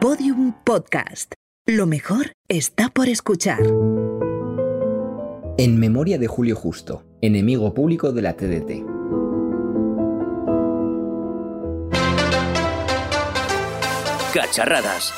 [0.00, 1.32] Podium Podcast.
[1.66, 3.58] Lo mejor está por escuchar.
[5.58, 8.84] En memoria de Julio Justo, enemigo público de la TDT.
[14.32, 15.12] Cacharradas.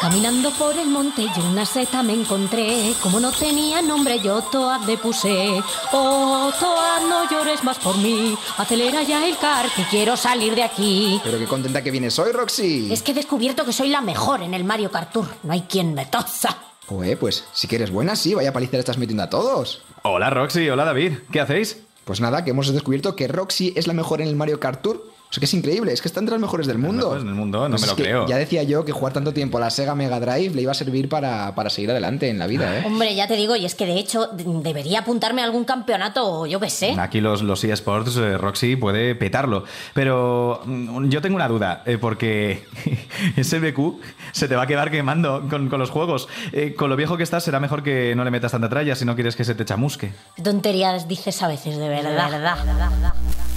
[0.00, 4.86] Caminando por el monte yo una seta me encontré Como no tenía nombre yo Toad
[4.86, 5.62] le puse
[5.92, 10.62] Oh, Toad, no llores más por mí Acelera ya el car que quiero salir de
[10.62, 12.90] aquí Pero qué contenta que vienes hoy, Roxy.
[12.90, 15.62] Es que he descubierto que soy la mejor en el Mario Kart Tour No hay
[15.62, 16.56] quien me toza
[16.88, 19.80] Oye, pues si que eres buena, sí, vaya paliza le estás metiendo a todos.
[20.02, 21.82] Hola Roxy, hola David, ¿qué hacéis?
[22.04, 25.06] Pues nada, que hemos descubierto que Roxy es la mejor en el Mario Kart Tour.
[25.30, 27.04] O sea que es increíble, es que está entre las mejores del mundo.
[27.04, 28.26] mejores del mundo, no Pues me es lo creo.
[28.26, 30.74] Ya decía yo que jugar tanto tiempo a la Sega Mega Drive le iba a
[30.74, 32.82] servir para, para seguir adelante en la vida, ¿eh?
[32.84, 36.46] Hombre, ya te digo, y es que de hecho debería apuntarme a algún campeonato o
[36.46, 39.62] yo qué sé Aquí los, los eSports, eh, Roxy puede petarlo.
[39.94, 42.64] Pero mm, yo tengo una duda, eh, porque
[43.36, 44.00] ese BQ
[44.32, 46.26] se te va a quedar quemando con, con los juegos.
[46.50, 49.04] Eh, con lo viejo que estás, será mejor que no le metas tanta tralla si
[49.04, 50.10] no quieres que se te chamusque.
[50.42, 53.49] Tonterías dices a veces, de verdad.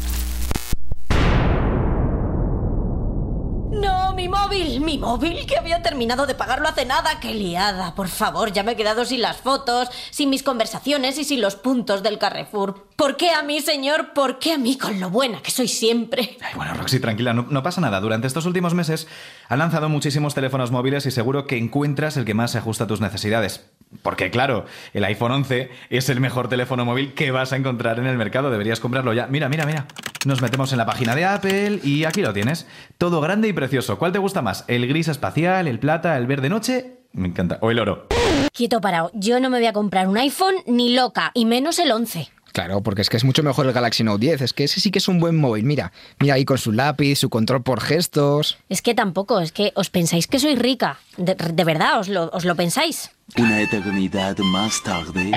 [3.84, 7.20] No, mi móvil, mi móvil, que había terminado de pagarlo hace nada.
[7.20, 7.96] ¡Qué liada!
[7.96, 11.56] Por favor, ya me he quedado sin las fotos, sin mis conversaciones y sin los
[11.56, 12.88] puntos del Carrefour.
[12.96, 14.14] ¿Por qué a mí, señor?
[14.14, 16.38] ¿Por qué a mí con lo buena que soy siempre?
[16.42, 18.00] Ay, bueno, Roxy, tranquila, no, no pasa nada.
[18.00, 19.08] Durante estos últimos meses
[19.50, 22.88] han lanzado muchísimos teléfonos móviles y seguro que encuentras el que más se ajusta a
[22.88, 23.66] tus necesidades.
[24.02, 28.08] Porque claro, el iPhone 11 es el mejor teléfono móvil que vas a encontrar en
[28.08, 28.50] el mercado.
[28.50, 29.28] Deberías comprarlo ya.
[29.28, 29.86] Mira, mira, mira.
[30.26, 32.66] Nos metemos en la página de Apple y aquí lo tienes.
[32.98, 33.98] Todo grande y precioso.
[34.04, 34.66] ¿Cuál te gusta más?
[34.68, 36.98] ¿El gris espacial, el plata, el verde noche?
[37.14, 37.58] Me encanta.
[37.62, 38.08] O el oro.
[38.52, 41.90] Quieto parado, yo no me voy a comprar un iPhone ni loca, y menos el
[41.90, 42.30] 11.
[42.52, 44.42] Claro, porque es que es mucho mejor el Galaxy Note 10.
[44.42, 45.64] Es que ese sí que es un buen móvil.
[45.64, 48.58] Mira, mira ahí con su lápiz, su control por gestos.
[48.68, 51.00] Es que tampoco, es que os pensáis que soy rica.
[51.16, 53.10] De, de verdad, os lo, os lo pensáis.
[53.38, 55.32] Una eternidad más tarde.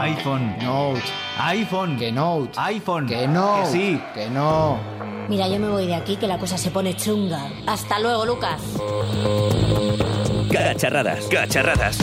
[0.00, 0.56] iPhone.
[0.62, 1.02] Note,
[1.38, 1.96] iPhone.
[1.98, 3.06] que Note, iPhone.
[3.06, 4.00] que no, Que sí.
[4.14, 4.78] que no.
[5.28, 7.48] Mira, yo me voy de aquí que la cosa se pone chunga.
[7.66, 8.60] Hasta luego, Lucas.
[10.50, 11.24] Cacharradas.
[11.26, 11.98] Cacharradas.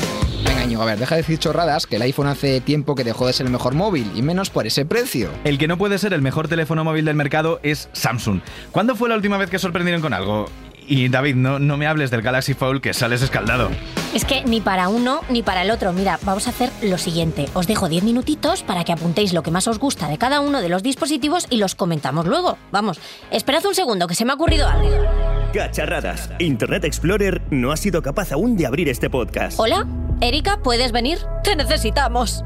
[0.46, 3.28] Venga, Íñigo, a ver, deja de decir chorradas, que el iPhone hace tiempo que dejó
[3.28, 5.30] de ser el mejor móvil, y menos por ese precio.
[5.44, 8.42] El que no puede ser el mejor teléfono móvil del mercado es Samsung.
[8.72, 10.46] ¿Cuándo fue la última vez que sorprendieron con algo?
[10.90, 13.70] Y David, no, no me hables del Galaxy Fold que sales escaldado.
[14.14, 15.92] Es que ni para uno ni para el otro.
[15.92, 17.46] Mira, vamos a hacer lo siguiente.
[17.54, 20.62] Os dejo 10 minutitos para que apuntéis lo que más os gusta de cada uno
[20.62, 22.58] de los dispositivos y los comentamos luego.
[22.72, 24.90] Vamos, esperad un segundo, que se me ha ocurrido algo.
[25.54, 26.30] Cacharradas.
[26.40, 29.60] Internet Explorer no ha sido capaz aún de abrir este podcast.
[29.60, 29.86] Hola,
[30.22, 31.20] Erika, ¿puedes venir?
[31.44, 32.46] Te necesitamos.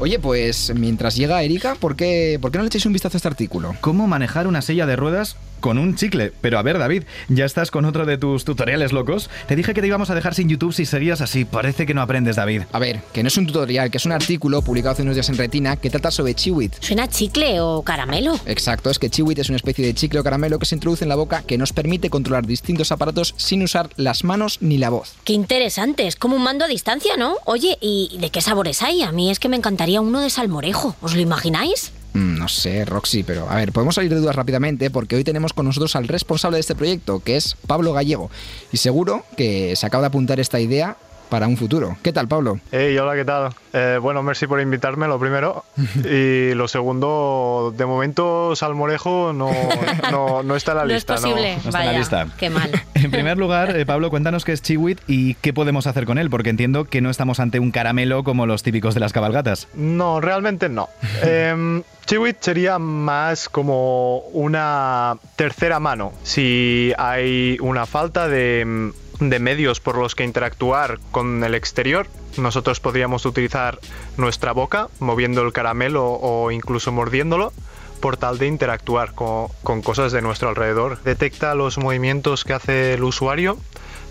[0.00, 3.18] Oye, pues mientras llega Erika, ¿por qué, ¿por qué no le echáis un vistazo a
[3.18, 3.74] este artículo?
[3.80, 6.32] ¿Cómo manejar una silla de ruedas con un chicle?
[6.40, 9.30] Pero a ver, David, ¿ya estás con otro de tus tutoriales locos?
[9.46, 11.44] Te dije que te íbamos a dejar sin YouTube si seguías así.
[11.44, 12.62] Parece que no aprendes, David.
[12.72, 15.28] A ver, que no es un tutorial, que es un artículo publicado hace unos días
[15.28, 16.74] en Retina que trata sobre Chiwit.
[16.80, 18.38] ¿Suena chicle o caramelo?
[18.46, 21.08] Exacto, es que Chiwit es una especie de chicle o caramelo que se introduce en
[21.08, 25.14] la boca que nos permite controlar distintos aparatos sin usar las manos ni la voz.
[25.24, 27.36] Qué interesante, es como un mando a distancia, ¿no?
[27.44, 29.02] Oye, ¿y de qué sabores hay?
[29.02, 30.96] A mí es que me encantaría uno de salmorejo.
[31.00, 31.92] ¿Os lo imagináis?
[32.14, 35.52] Mm, no sé, Roxy, pero a ver, podemos salir de dudas rápidamente porque hoy tenemos
[35.52, 38.30] con nosotros al responsable de este proyecto, que es Pablo Gallego.
[38.72, 40.96] Y seguro que se acaba de apuntar esta idea
[41.28, 41.96] para un futuro.
[42.02, 42.58] ¿Qué tal, Pablo?
[42.72, 43.52] Hey, hola, ¿qué tal?
[43.72, 45.64] Eh, bueno, merci por invitarme, lo primero.
[46.04, 49.50] Y lo segundo, de momento Salmorejo no,
[50.10, 51.14] no, no está en la no es lista.
[51.16, 51.52] posible.
[51.62, 52.26] No está en la Vaya, lista.
[52.38, 52.70] qué mal.
[52.94, 56.30] En primer lugar, eh, Pablo, cuéntanos qué es Chiwit y qué podemos hacer con él,
[56.30, 59.68] porque entiendo que no estamos ante un caramelo como los típicos de las cabalgatas.
[59.74, 60.88] No, realmente no.
[61.22, 66.12] Em, Chiwit sería más como una tercera mano.
[66.24, 72.06] Si hay una falta de, de medios por los que interactuar con el exterior,
[72.36, 73.78] nosotros podríamos utilizar
[74.16, 77.52] nuestra boca moviendo el caramelo o incluso mordiéndolo
[78.00, 81.02] por tal de interactuar con, con cosas de nuestro alrededor.
[81.02, 83.58] Detecta los movimientos que hace el usuario,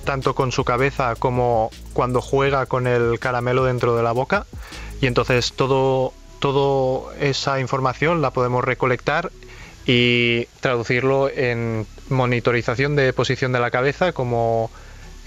[0.04, 4.46] tanto con su cabeza como cuando juega con el caramelo dentro de la boca.
[5.00, 9.32] Y entonces todo, toda esa información la podemos recolectar
[9.86, 14.70] y traducirlo en monitorización de posición de la cabeza como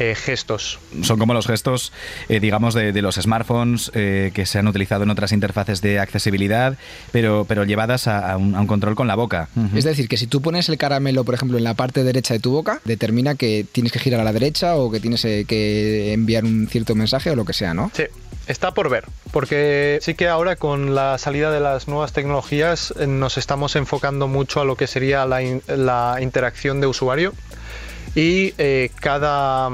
[0.01, 0.79] eh, gestos.
[1.03, 1.93] Son como los gestos,
[2.29, 6.01] eh, digamos, de, de los smartphones eh, que se han utilizado en otras interfaces de
[6.01, 6.77] accesibilidad,
[7.13, 9.49] pero, pero llevadas a, a un, a un control con la boca.
[9.75, 12.41] Es decir, que si tú pones el caramelo, por ejemplo, en la parte derecha de
[12.41, 16.13] tu boca, determina que tienes que girar a la derecha o que tienes eh, que
[16.13, 17.91] enviar un cierto mensaje o lo que sea, ¿no?
[17.95, 18.05] Sí,
[18.47, 23.39] está por ver, porque sí que ahora con la salida de las nuevas tecnologías nos
[23.39, 27.33] estamos enfocando mucho a lo que sería la, in- la interacción de usuario
[28.15, 29.71] y eh, cada,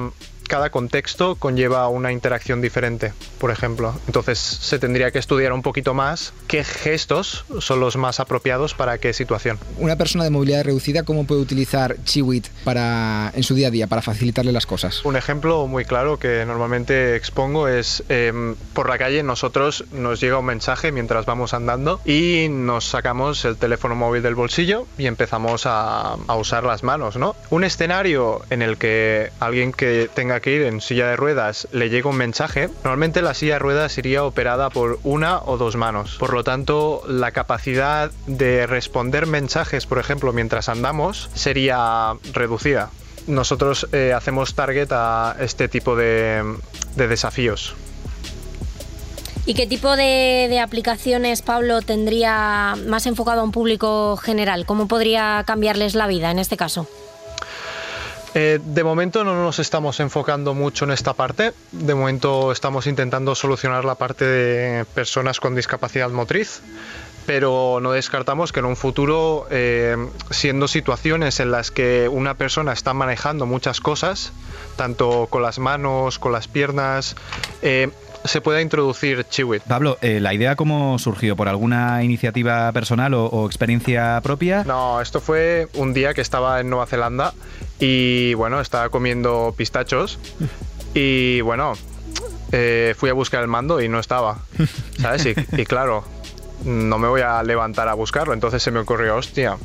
[0.48, 3.94] cada contexto conlleva una interacción diferente, por ejemplo.
[4.06, 8.98] Entonces se tendría que estudiar un poquito más qué gestos son los más apropiados para
[8.98, 9.58] qué situación.
[9.78, 13.86] Una persona de movilidad reducida, ¿cómo puede utilizar Chiwit para, en su día a día
[13.86, 15.04] para facilitarle las cosas?
[15.04, 20.38] Un ejemplo muy claro que normalmente expongo es em, por la calle nosotros nos llega
[20.38, 25.66] un mensaje mientras vamos andando y nos sacamos el teléfono móvil del bolsillo y empezamos
[25.66, 27.34] a, a usar las manos, ¿no?
[27.50, 31.90] Un escenario en el que alguien que tenga que ir en silla de ruedas le
[31.90, 36.16] llega un mensaje, normalmente la silla de ruedas iría operada por una o dos manos.
[36.18, 42.90] Por lo tanto, la capacidad de responder mensajes, por ejemplo, mientras andamos, sería reducida
[43.26, 46.42] nosotros eh, hacemos target a este tipo de,
[46.94, 47.74] de desafíos.
[49.44, 54.66] ¿Y qué tipo de, de aplicaciones, Pablo, tendría más enfocado a un público general?
[54.66, 56.88] ¿Cómo podría cambiarles la vida en este caso?
[58.38, 61.54] Eh, de momento no nos estamos enfocando mucho en esta parte.
[61.72, 66.60] De momento estamos intentando solucionar la parte de personas con discapacidad motriz.
[67.24, 69.96] Pero no descartamos que en un futuro, eh,
[70.28, 74.32] siendo situaciones en las que una persona está manejando muchas cosas,
[74.76, 77.16] tanto con las manos, con las piernas,
[77.62, 77.88] eh,
[78.24, 79.62] se pueda introducir Chiwit.
[79.62, 81.36] Pablo, eh, ¿la idea cómo surgió?
[81.36, 84.64] ¿Por alguna iniciativa personal o, o experiencia propia?
[84.64, 87.34] No, esto fue un día que estaba en Nueva Zelanda
[87.78, 90.18] y bueno, estaba comiendo pistachos
[90.94, 91.74] y bueno,
[92.52, 94.38] eh, fui a buscar el mando y no estaba,
[95.00, 95.26] ¿sabes?
[95.26, 96.04] Y, y claro,
[96.64, 99.56] no me voy a levantar a buscarlo, entonces se me ocurrió, hostia.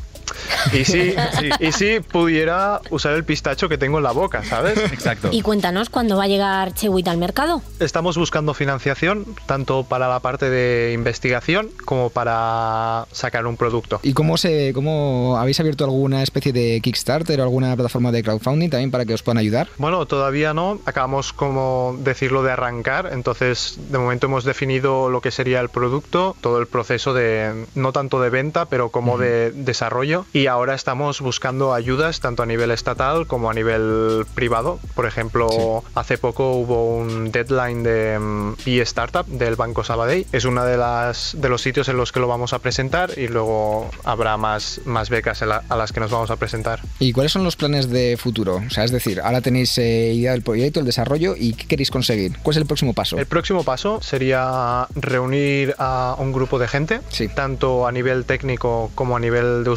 [0.73, 1.15] Y si,
[1.59, 4.77] y si pudiera usar el pistacho que tengo en la boca, ¿sabes?
[4.77, 5.29] Exacto.
[5.31, 7.61] Y cuéntanos cuándo va a llegar Chewit al mercado.
[7.79, 13.99] Estamos buscando financiación tanto para la parte de investigación como para sacar un producto.
[14.03, 18.69] ¿Y cómo, se, cómo habéis abierto alguna especie de Kickstarter o alguna plataforma de crowdfunding
[18.69, 19.67] también para que os puedan ayudar?
[19.77, 20.79] Bueno, todavía no.
[20.85, 23.09] Acabamos, como decirlo, de arrancar.
[23.11, 27.91] Entonces, de momento hemos definido lo que sería el producto, todo el proceso de, no
[27.91, 30.20] tanto de venta, pero como de desarrollo.
[30.33, 34.79] Y ahora estamos buscando ayudas tanto a nivel estatal como a nivel privado.
[34.95, 40.25] Por ejemplo, hace poco hubo un deadline de mm, e-startup del Banco Sabadell.
[40.31, 43.27] Es una de las de los sitios en los que lo vamos a presentar y
[43.27, 46.79] luego habrá más, más becas la- a las que nos vamos a presentar.
[46.99, 48.61] ¿Y cuáles son los planes de futuro?
[48.65, 51.91] O sea, es decir, ahora tenéis eh, idea del proyecto, el desarrollo y qué queréis
[51.91, 52.37] conseguir.
[52.41, 53.17] ¿Cuál es el próximo paso?
[53.17, 57.27] El próximo paso sería reunir a un grupo de gente, Sí.
[57.27, 59.69] tanto a nivel técnico como a nivel de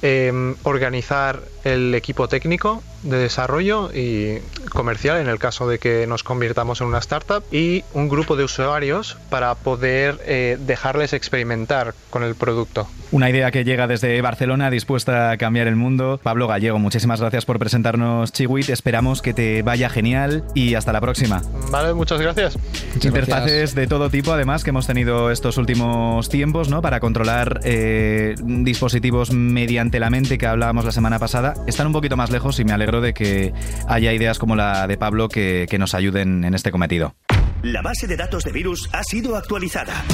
[0.00, 4.38] em, organizar el equipo técnico de desarrollo y
[4.70, 8.44] comercial en el caso de que nos convirtamos en una startup y un grupo de
[8.44, 12.86] usuarios para poder eh, dejarles experimentar con el producto.
[13.10, 16.18] Una idea que llega desde Barcelona, dispuesta a cambiar el mundo.
[16.22, 18.70] Pablo Gallego, muchísimas gracias por presentarnos Chiwit.
[18.70, 21.42] Esperamos que te vaya genial y hasta la próxima.
[21.70, 22.56] Vale, muchas gracias.
[22.94, 23.74] Muchas Interfaces gracias.
[23.74, 26.80] de todo tipo, además, que hemos tenido estos últimos tiempos, ¿no?
[26.80, 31.51] Para controlar eh, dispositivos mediante la mente que hablábamos la semana pasada.
[31.66, 33.52] Están un poquito más lejos y me alegro de que
[33.88, 37.14] haya ideas como la de Pablo que, que nos ayuden en este cometido.
[37.62, 40.04] La base de datos de virus ha sido actualizada.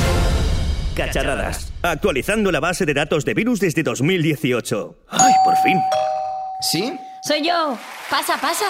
[0.94, 1.72] Cacharradas.
[1.82, 4.98] Actualizando la base de datos de virus desde 2018.
[5.08, 5.78] ¡Ay, por fin!
[6.60, 6.92] ¿Sí?
[7.22, 7.78] Soy yo.
[8.10, 8.66] Pasa, pasa.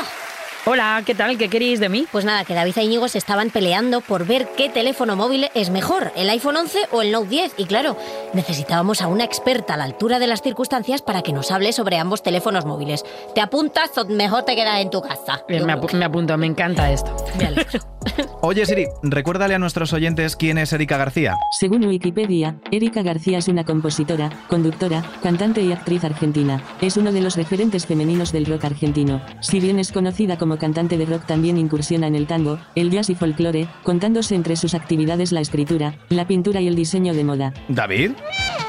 [0.70, 1.38] Hola, ¿qué tal?
[1.38, 2.04] ¿Qué queréis de mí?
[2.12, 5.70] Pues nada, que David e Íñigo se estaban peleando por ver qué teléfono móvil es
[5.70, 7.54] mejor, el iPhone 11 o el Note 10.
[7.56, 7.96] Y claro,
[8.34, 11.96] necesitábamos a una experta a la altura de las circunstancias para que nos hable sobre
[11.96, 13.02] ambos teléfonos móviles.
[13.34, 15.42] ¿Te apuntas o mejor te quedas en tu casa?
[15.48, 17.16] Eh, me, apu- me apunto, me encanta esto.
[17.38, 17.80] Me alegro.
[18.42, 21.34] Oye Siri, recuérdale a nuestros oyentes quién es Erika García.
[21.58, 26.62] Según Wikipedia, Erika García es una compositora, conductora, cantante y actriz argentina.
[26.80, 29.20] Es uno de los referentes femeninos del rock argentino.
[29.40, 33.10] Si bien es conocida como cantante de rock, también incursiona en el tango, el jazz
[33.10, 37.52] y folclore, contándose entre sus actividades la escritura, la pintura y el diseño de moda.
[37.68, 38.12] David.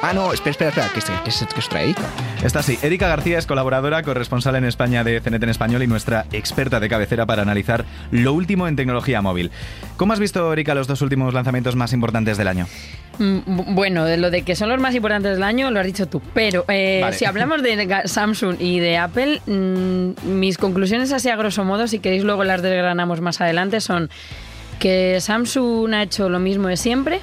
[0.02, 0.90] Ah, no, espera, espera, espera.
[0.94, 1.94] ¿Qué, es- qué, es- qué os trae?
[2.42, 2.80] Está así.
[2.82, 6.88] Erika García es colaboradora, corresponsal en España de CNT en Español y nuestra experta de
[6.88, 9.52] cabecera para analizar lo último en tecnología móvil.
[9.98, 12.66] ¿Cómo has visto, Erika, los dos últimos lanzamientos más importantes del año?
[13.18, 15.86] Mm, bu- Bueno, de lo de que son los más importantes del año lo has
[15.86, 16.22] dicho tú.
[16.34, 17.18] Pero eh, Vale.
[17.18, 22.00] si hablamos de Samsung y de Apple, mm, mis conclusiones así a grosso modo, si
[22.00, 24.10] queréis luego las desgranamos más adelante, son
[24.80, 27.20] que Samsung ha hecho lo mismo de siempre,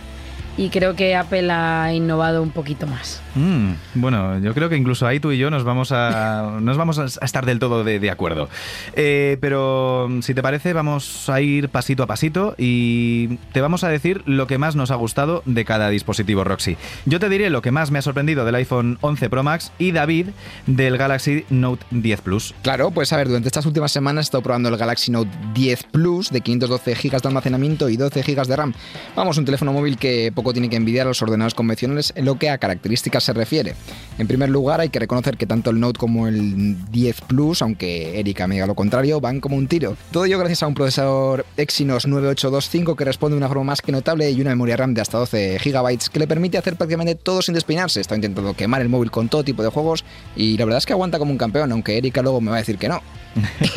[0.56, 3.20] y creo que Apple ha innovado un poquito más.
[3.34, 6.98] Mm, bueno, yo creo que incluso ahí tú y yo nos vamos a, nos vamos
[6.98, 8.48] a estar del todo de, de acuerdo.
[8.94, 13.88] Eh, pero si te parece, vamos a ir pasito a pasito y te vamos a
[13.88, 16.76] decir lo que más nos ha gustado de cada dispositivo Roxy.
[17.04, 19.92] Yo te diré lo que más me ha sorprendido del iPhone 11 Pro Max y
[19.92, 20.28] David
[20.66, 22.54] del Galaxy Note 10 Plus.
[22.62, 25.84] Claro, pues a ver, durante estas últimas semanas he estado probando el Galaxy Note 10
[25.92, 28.74] Plus de 512 GB de almacenamiento y 12 GB de RAM.
[29.14, 32.38] Vamos, un teléfono móvil que poco tiene que envidiar a los ordenadores convencionales en lo
[32.38, 33.74] que a características se refiere.
[34.18, 38.18] En primer lugar, hay que reconocer que tanto el Note como el 10 Plus, aunque
[38.18, 39.96] Erika me diga lo contrario, van como un tiro.
[40.10, 43.92] Todo ello gracias a un procesador Exynos 9825 que responde de una forma más que
[43.92, 47.42] notable y una memoria RAM de hasta 12 GB que le permite hacer prácticamente todo
[47.42, 48.00] sin despeinarse.
[48.00, 50.04] Está intentando quemar el móvil con todo tipo de juegos
[50.34, 52.60] y la verdad es que aguanta como un campeón, aunque Erika luego me va a
[52.60, 53.02] decir que no.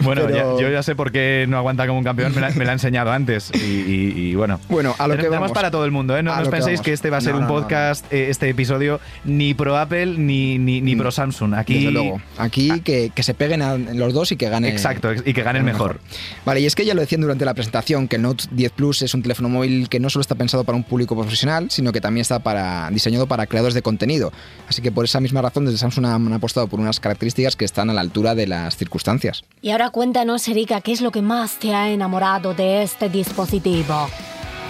[0.00, 2.50] bueno, Pero- ya- yo ya sé por qué no aguanta como un campeón, me la,
[2.50, 3.50] me la ha enseñado antes.
[3.54, 5.52] Y, y- y bueno, Bueno, a lo que vamos.
[5.52, 6.22] para todo el mundo, ¿eh?
[6.22, 8.48] No, os que penséis que este va a ser No, un no, podcast, eh, este
[8.48, 11.54] episodio, ni pro Apple ni, ni, ni pro Samsung.
[11.54, 12.20] Aquí, Desde luego.
[12.36, 14.68] Aquí que, que se peguen a los dos y que gane.
[14.68, 16.00] Exacto, y que gane el mejor.
[16.44, 19.00] Vale, y es que ya lo decían durante la presentación que el Note 10 Plus
[19.00, 22.02] es un teléfono móvil que no solo está pensado para un público profesional, sino que
[22.02, 24.32] también está para, diseñado para creadores de contenido.
[24.68, 27.88] Así que por esa misma razón desde Samsung han apostado por unas características que están
[27.88, 29.44] a la altura de las circunstancias.
[29.62, 34.10] Y ahora cuéntanos, Erika, ¿qué es lo que más te ha enamorado de este dispositivo?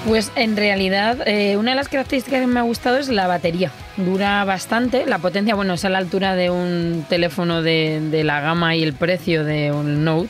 [0.07, 3.71] Pues en realidad, eh, una de las características que me ha gustado es la batería.
[3.97, 8.43] Dura bastante, la potencia, bueno, es a la altura de un teléfono de, de la
[8.43, 10.29] gama y el precio de un Note,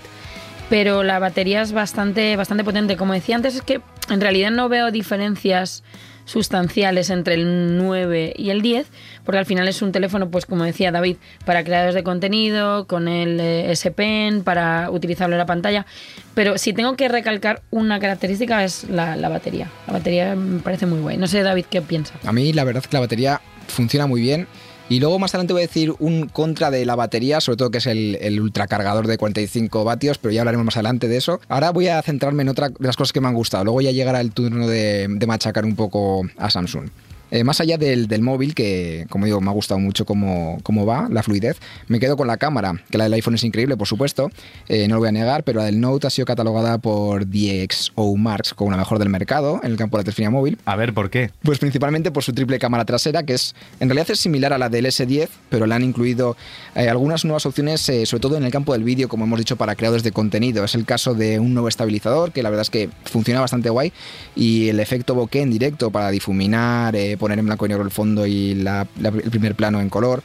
[0.70, 2.96] pero la batería es bastante, bastante potente.
[2.96, 5.82] Como decía antes, es que en realidad no veo diferencias
[6.24, 8.86] sustanciales entre el 9 y el 10,
[9.24, 13.08] porque al final es un teléfono, pues como decía David, para creadores de contenido, con
[13.08, 15.86] el eh, S Pen, para utilizarlo en la pantalla.
[16.34, 19.70] Pero si tengo que recalcar una característica es la, la batería.
[19.86, 21.16] La batería me parece muy guay.
[21.16, 22.14] No sé, David, ¿qué piensa?
[22.24, 24.46] A mí la verdad es que la batería funciona muy bien.
[24.88, 27.78] Y luego más adelante voy a decir un contra de la batería, sobre todo que
[27.78, 31.40] es el, el ultracargador de 45 vatios, pero ya hablaremos más adelante de eso.
[31.48, 33.64] Ahora voy a centrarme en otra de las cosas que me han gustado.
[33.64, 36.88] Luego ya llegará el turno de, de machacar un poco a Samsung.
[37.34, 40.86] Eh, más allá del, del móvil, que como digo, me ha gustado mucho cómo, cómo
[40.86, 41.56] va, la fluidez,
[41.88, 44.30] me quedo con la cámara, que la del iPhone es increíble, por supuesto,
[44.68, 48.14] eh, no lo voy a negar, pero la del Note ha sido catalogada por DxO
[48.14, 50.58] Marks como la mejor del mercado en el campo de la telefonía móvil.
[50.64, 51.32] A ver, ¿por qué?
[51.42, 54.68] Pues principalmente por su triple cámara trasera, que es en realidad es similar a la
[54.68, 56.36] del S10, pero le han incluido
[56.76, 59.74] eh, algunas nuevas opciones, sobre todo en el campo del vídeo, como hemos dicho, para
[59.74, 60.62] creadores de contenido.
[60.62, 63.92] Es el caso de un nuevo estabilizador, que la verdad es que funciona bastante guay,
[64.36, 67.90] y el efecto bokeh en directo para difuminar, eh, poner en blanco y negro el
[67.90, 70.22] fondo y la- el primer plano en color.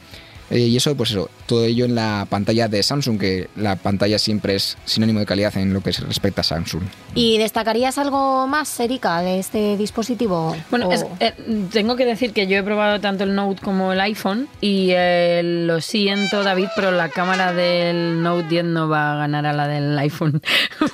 [0.50, 4.20] Eh, y eso, pues eso, todo ello en la pantalla de Samsung, que la pantalla
[4.20, 6.82] siempre es sinónimo de calidad en lo que se respecta a Samsung.
[7.16, 10.56] ¿Y destacarías algo más, Erika, de este dispositivo?
[10.70, 11.32] Bueno, O- es- eh,
[11.72, 15.40] tengo que decir que yo he probado tanto el Note como el iPhone y eh,
[15.66, 19.66] lo siento, David, pero la cámara del Note 10 no va a ganar a la
[19.66, 20.40] del iPhone.
[20.80, 20.88] Lo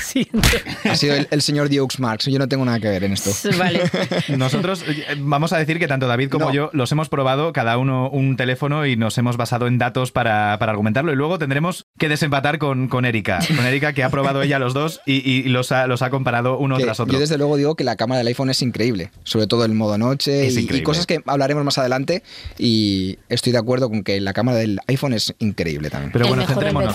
[0.00, 0.38] siento.
[0.84, 3.30] Ha sido el, el señor Dukes Marks, yo no tengo nada que ver en esto.
[3.58, 3.82] Vale.
[4.36, 6.52] Nosotros eh, vamos a decir que tanto David como No.
[6.54, 10.56] yo los hemos probado, cada uno un teléfono y nos hemos basado en datos para,
[10.58, 11.12] para argumentarlo.
[11.12, 13.38] Y luego tendremos que desempatar con, con Erika.
[13.54, 16.58] Con Erika, que ha probado ella los dos y, y los, ha, los ha comparado
[16.58, 17.12] uno Que tras otro.
[17.12, 19.98] Yo desde luego digo que la cámara del iPhone es increíble, sobre todo el modo
[19.98, 22.22] noche Es y, cosas que hablaremos más adelante
[22.58, 26.12] y estoy de acuerdo con que la cámara del iPhone es increíble también.
[26.12, 26.94] Pero El bueno, centrémonos.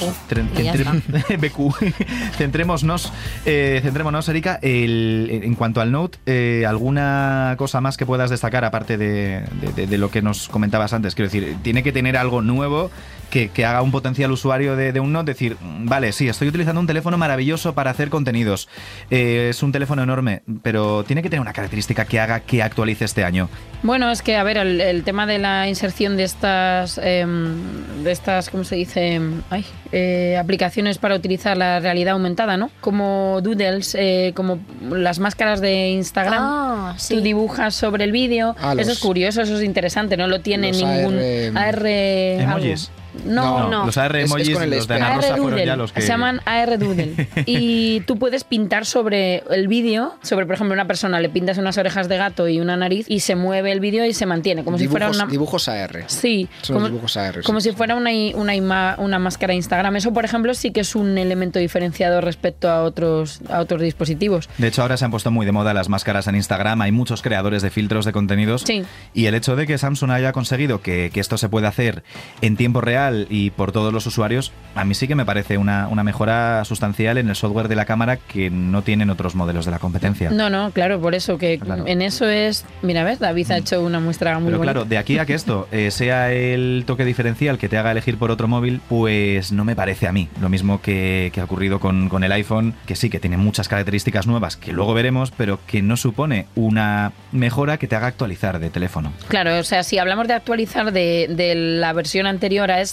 [1.38, 1.74] BQ.
[2.38, 3.12] Centrémonos,
[3.46, 8.66] eh, centrémonos, Erika, el- en cuanto al Note, eh, ¿alguna cosa más que puedas destacar
[8.66, 11.16] aparte de, de- de- de lo que nos comentabas antes?
[11.16, 12.92] Quiero decir, tiene que tener algo nuevo
[13.34, 16.50] que, que haga un potencial usuario de, de un Note decir, "Mm, vale, sí, estoy
[16.50, 18.70] utilizando un teléfono maravilloso para hacer contenidos.
[19.10, 23.06] Eh, es un teléfono enorme, pero tiene que tener una característica que haga que actualice
[23.06, 23.50] este año.
[23.82, 27.56] Bueno, es que, a ver, el, el tema de la inserción de estas, em,
[28.04, 29.20] de estas, ¿cómo se dice?
[29.50, 32.70] Ay, eh, aplicaciones para utilizar la realidad aumentada, ¿no?
[32.82, 34.60] Como Doodles, eh, como
[34.92, 36.40] las máscaras de Instagram.
[36.40, 37.16] Ah, sí.
[37.16, 38.56] Tú dibujas sobre el vídeo.
[38.62, 40.18] Ah, eso es curioso, eso es interesante.
[40.18, 41.18] No lo tiene los ningún
[41.58, 41.88] AR, AR.
[41.88, 42.90] Emojis.
[42.92, 43.03] algo.
[43.26, 43.86] No, no.
[43.86, 44.96] Los AR Es- es emojis, con el los de.
[44.96, 46.02] Ana Rosa fueron ya los que...
[46.02, 47.28] Se llaman AR Doodle.
[47.46, 51.78] y tú puedes pintar sobre el vídeo, sobre, por ejemplo, una persona, le pintas unas
[51.78, 54.78] orejas de gato y una nariz y se mueve el vídeo y se mantiene, como
[54.78, 55.32] si fuera dibujos, una...
[55.32, 56.04] dibujos AR.
[56.08, 57.36] Sí, Son como, los dibujos AR.
[57.36, 57.42] sí.
[57.44, 59.96] como si fuera una, una, ima- una máscara de Instagram.
[59.96, 64.50] Eso, por ejemplo, sí que es un elemento diferenciado respecto a otros, a otros dispositivos.
[64.58, 66.82] De hecho, ahora se han puesto muy de moda las máscaras en Instagram.
[66.82, 68.62] Hay muchos creadores de filtros de contenidos.
[68.64, 68.84] Sí.
[69.14, 72.04] Y el hecho de que Samsung haya conseguido que, que esto se pueda hacer
[72.42, 75.58] en tiempo real general y por todos los usuarios, a mí sí que me parece
[75.58, 79.66] una, una mejora sustancial en el software de la cámara que no tienen otros modelos
[79.66, 80.30] de la competencia.
[80.32, 81.84] No, no, claro, por eso que Claro.
[81.88, 82.66] en eso es.
[82.82, 83.20] Mira, ¿ves?
[83.20, 84.74] David ha hecho una muestra muy Pero bonita.
[84.74, 88.18] claro, de aquí a que esto eh, sea el toque diferencial que te haga elegir
[88.18, 90.30] por otro móvil, pues no me parece a mí.
[90.42, 93.68] Lo mismo que, que ha ocurrido con, con el iPhone, que sí, que tiene muchas
[93.68, 98.60] características nuevas que luego veremos, pero que no supone una mejora que te haga actualizar
[98.60, 99.14] de teléfono.
[99.28, 102.93] Claro, o sea, si hablamos de actualizar de, de la versión anterior a esta,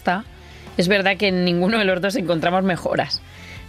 [0.76, 3.21] es verdad que en ninguno de los dos encontramos mejoras.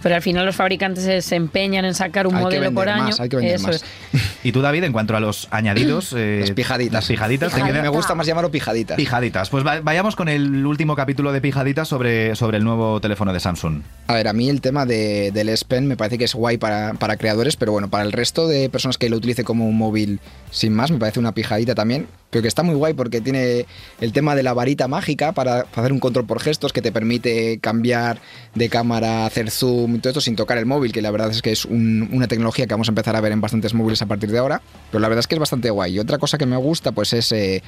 [0.04, 2.90] Pero al final los fabricantes se, empeñan en sacar un Hay que modelo por vender
[2.96, 3.04] año.
[3.04, 3.76] más, hay que vender Eso más.
[3.76, 4.32] es.
[4.44, 6.16] Y tú, David, en cuanto a los añadidos...
[6.18, 6.94] eh, Las pijaditas.
[6.94, 7.54] Las pijaditas.
[7.56, 8.98] me gusta más llamarlo pijaditas.
[8.98, 9.52] Pijaditas.
[9.52, 13.40] Pues va- vayamos con el último capítulo de Pijaditas sobre, sobre el nuevo teléfono de
[13.40, 13.84] Samsung.
[14.08, 16.58] A ver, a mí el tema de- del S Pen me parece que es guay
[16.58, 19.78] para, para creadores, pero bueno, para el resto de personas que lo utilice como un
[19.78, 20.20] móvil
[20.50, 22.08] sin más, me parece una pijadita también.
[22.32, 23.68] Pero que está muy guay porque tiene
[24.00, 27.60] el tema de la varita mágica para hacer un control por gestos que te permite
[27.60, 28.20] cambiar
[28.56, 31.42] de cámara, hacer zoom y todo esto sin tocar el móvil, que la verdad es
[31.42, 34.06] que es un- una tecnología que vamos a empezar a ver en bastantes móviles a
[34.08, 34.62] partir de ahora.
[34.90, 35.96] Pero la verdad es que es bastante guay.
[35.96, 37.32] Y otra cosa que me gusta, pues es.
[37.34, 37.62] eh,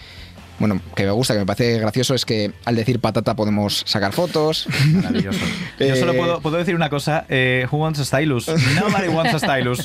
[0.60, 4.14] bueno, que me gusta, que me parece gracioso, es que al decir patata podemos sacar
[4.14, 4.68] fotos.
[4.94, 5.40] Maravilloso.
[5.80, 7.26] Yo Eh, solo puedo, puedo decir una cosa.
[7.28, 8.48] eh, who wants a stylus?
[8.80, 9.80] Nobody wants a stylus.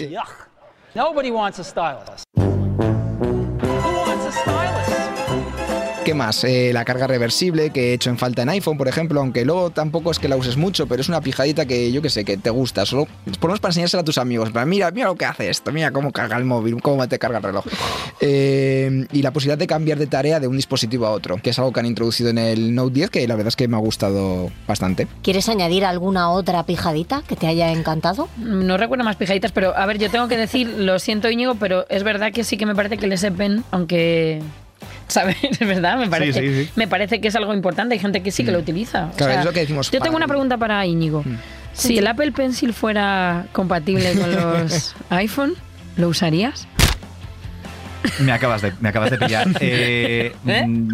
[0.95, 2.58] Nobody wants a stylus.
[6.09, 6.43] ¿Qué más?
[6.45, 9.69] Eh, la carga reversible que he hecho en falta en iPhone, por ejemplo, aunque luego
[9.69, 12.39] tampoco es que la uses mucho, pero es una pijadita que yo que sé, que
[12.39, 12.87] te gusta.
[12.87, 13.07] Solo,
[13.39, 14.49] por para enseñársela a tus amigos.
[14.49, 17.37] Para, mira, mira lo que hace esto, mira cómo carga el móvil, cómo te carga
[17.37, 17.67] el reloj.
[18.23, 21.59] Eh, y la posibilidad de cambiar de tarea de un dispositivo a otro, que es
[21.59, 23.81] algo que han introducido en el Note 10, que la verdad es que me ha
[23.81, 25.07] gustado bastante.
[25.23, 28.31] ¿Quieres añadir alguna otra pijadita que te haya encantado?
[28.39, 31.87] No recuerdo más pijaditas, pero a ver, yo tengo que decir, lo siento Íñigo, pero
[31.91, 34.41] es verdad que sí que me parece que el S Pen, aunque
[35.09, 35.37] ¿sabes?
[35.43, 36.71] Es verdad, me parece, sí, sí.
[36.77, 39.07] me parece que es algo importante, hay gente que sí que lo utiliza.
[39.07, 41.25] O Claro, sea, es lo que decimos, Yo tengo una pregunta para Íñigo.
[41.73, 45.55] Si el Apple Pencil fuera compatible con los iPhone,
[45.97, 46.67] ¿lo usarías?
[48.21, 49.47] Me acabas de, me acabas de pillar.
[49.61, 50.91] Eh, mm,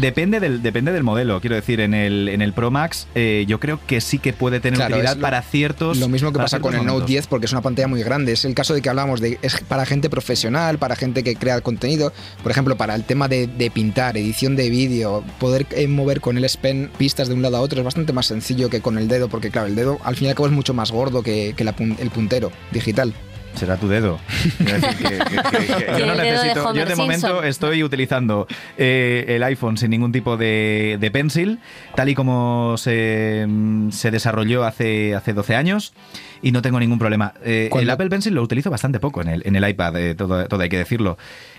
[0.00, 3.60] Depende del, depende del modelo, quiero decir, en el, en el Pro Max eh, yo
[3.60, 6.60] creo que sí que puede tener Claro, utilidad lo- para ciertos Lo mismo que pasa
[6.60, 7.08] con el Note momentos.
[7.08, 8.32] 10 porque es una pantalla muy grande.
[8.32, 11.60] Es el caso de que hablábamos de es para gente profesional, para gente que crea
[11.60, 12.12] contenido.
[12.42, 16.36] Por ejemplo, para el tema de, de pintar, edición de vídeo, poder eh, mover con
[16.36, 18.98] el S Pen pistas de un lado a otro es bastante más sencillo que con
[18.98, 21.22] el dedo, porque claro, el dedo al fin y al cabo es mucho más gordo
[21.22, 23.14] que, que la pun- el puntero digital.
[23.56, 24.18] Será tu dedo.
[24.58, 26.74] Quiero decir que- que- que- que yo no de necesito.
[26.74, 27.44] yo de momento Simpson.
[27.46, 31.58] estoy utilizando eh, el iPhone sin ningún tipo de, de pencil,
[31.94, 33.46] tal y como se,
[33.90, 35.94] se desarrolló hace, hace 12 años.
[36.42, 37.32] Y no tengo ningún problema.
[37.44, 40.46] Eh, el Apple Pencil lo utilizo bastante poco en el, en el iPad, eh, todo,
[40.46, 41.16] todo hay que decirlo.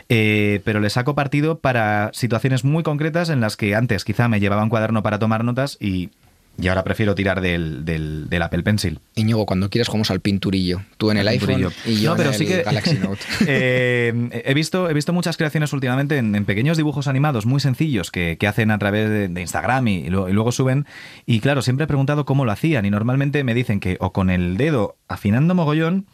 [0.08, 4.40] Eh, pero le saco partido para situaciones muy concretas en las que antes quizá me
[4.40, 6.12] llevaba un cuaderno para tomar notas y,
[6.60, 9.00] y ahora prefiero tirar del, del- del Apple Pencil.
[9.16, 10.82] Íñigo, cuando quieras jugamos al pinturillo.
[10.98, 13.22] Tú en el iPhone y yo No, pero en sí el que- Galaxy Note.
[13.46, 18.12] Eh, he, visto, he visto muchas creaciones últimamente en, en pequeños dibujos animados muy sencillos
[18.12, 20.86] que, que hacen a través de, de Instagram y, y luego, y luego suben.
[21.26, 24.30] Y claro, siempre he preguntado cómo lo hacían y normalmente me dicen que o con
[24.30, 26.06] el dedo afinando mogollón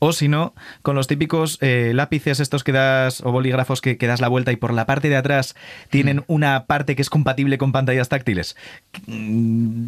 [0.00, 4.06] o si no, con los típicos eh, lápices estos que das o bolígrafos que, que
[4.06, 5.90] das la vuelta y por la parte de atrás Mm.
[5.90, 8.56] tienen una parte que es compatible con pantallas táctiles.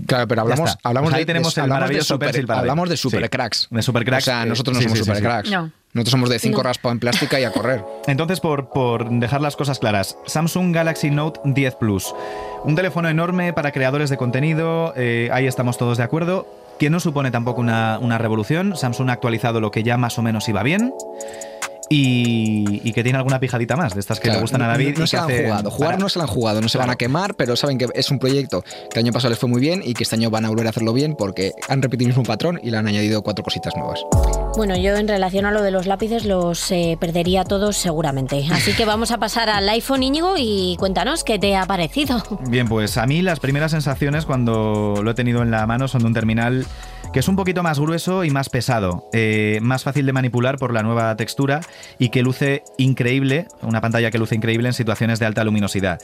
[0.06, 2.88] Claro, pero hablamos, hablamos Pues ahí de, tenemos de- el hablamos de maravilloso super, hablamos
[2.88, 3.28] de super Sí.
[3.28, 3.68] cracks.
[3.70, 4.24] De super cracks.
[4.24, 5.22] O sea, nosotros no sí, somos sí, sí, super sí.
[5.22, 5.50] cracks.
[5.50, 5.72] No.
[5.92, 6.62] Nosotros somos de cinco No.
[6.64, 7.82] raspados en plástica y a correr.
[8.06, 12.14] Entonces, por, por dejar las cosas claras, Samsung Galaxy Note 10 Plus.
[12.64, 16.46] Un teléfono enorme para creadores de contenido, eh, ahí estamos todos de acuerdo,
[16.80, 18.74] que no supone tampoco una, una revolución.
[18.76, 20.92] Samsung ha actualizado lo que ya más o menos iba bien.
[21.92, 24.70] Y, y que tiene alguna pijadita más de estas que Claro, le gustan a no-
[24.72, 24.96] David.
[24.96, 25.70] No, y se la han jugado.
[25.72, 27.86] Jugar para- no se la han jugado, no se van a quemar, pero saben que
[27.94, 30.30] es un proyecto que el año pasado les fue muy bien y que este año
[30.30, 32.86] van a volver a hacerlo bien porque han repetido el mismo patrón y le han
[32.86, 34.00] añadido cuatro cositas nuevas.
[34.56, 38.44] Bueno, yo en relación a lo de los lápices los eh, perdería todos seguramente.
[38.50, 42.22] Así que vamos a pasar al iPhone Íñigo y cuéntanos qué te ha parecido.
[42.48, 46.02] Bien, pues a mí las primeras sensaciones cuando lo he tenido en la mano son
[46.02, 46.66] de un terminal
[47.12, 50.72] que es un poquito más grueso y más pesado, eh, más fácil de manipular por
[50.72, 51.60] la nueva textura
[51.98, 56.00] y que luce increíble, una pantalla que luce increíble en situaciones de alta luminosidad.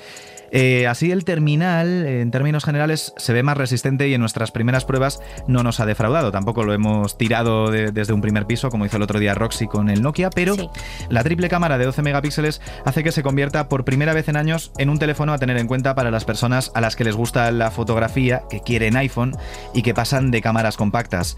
[0.51, 4.85] Eh, así el terminal, en términos generales, se ve más resistente y en nuestras primeras
[4.85, 6.31] pruebas no nos ha defraudado.
[6.33, 9.67] Tampoco lo hemos tirado de- desde un primer piso, como hizo el otro día Roxy
[9.67, 10.69] con el Nokia, pero Sí.
[11.09, 14.73] la triple cámara de 12 megapíxeles hace que se convierta por primera vez en años
[14.79, 17.51] en un teléfono a tener en cuenta para las personas a las que les gusta
[17.51, 19.37] la fotografía, que quieren iPhone
[19.75, 21.37] y que pasan de cámaras compactas.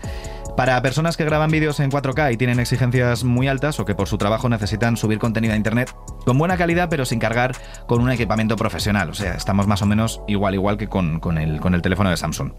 [0.58, 4.08] Para personas que graban vídeos en 4K y tienen exigencias muy altas o que por
[4.08, 5.94] su trabajo necesitan subir contenido a internet
[6.24, 7.54] con buena calidad pero sin cargar
[7.86, 9.08] con un equipamiento profesional.
[9.08, 12.10] O sea, estamos más o menos igual igual que con, con el, con el teléfono
[12.10, 12.50] de Samsung.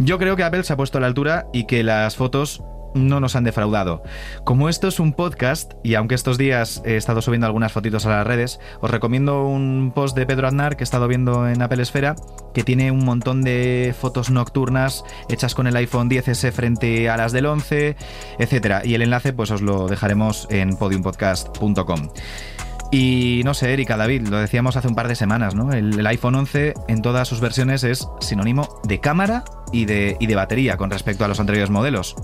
[0.00, 3.20] Yo creo que Apple se ha puesto a la altura y que las fotos no
[3.20, 4.02] nos han defraudado.
[4.44, 8.10] Como esto es un podcast, y aunque estos días he estado subiendo algunas fotitos a
[8.10, 11.82] las redes, os recomiendo un post de Pedro Aznar que he estado viendo en Apple
[11.82, 12.16] Esfera,
[12.54, 17.32] que tiene un montón de fotos nocturnas hechas con el iPhone 10S frente a las
[17.32, 17.96] del 11,
[18.38, 18.84] etc.
[18.84, 22.08] Y el enlace pues os lo dejaremos en podiumpodcast.com.
[22.92, 25.72] Y no sé, Erika, David, lo decíamos hace un par de semanas, ¿no?
[25.72, 30.26] El, el iPhone 11 en todas sus versiones es sinónimo de cámara y de, y
[30.26, 32.16] de batería con respecto a los anteriores modelos.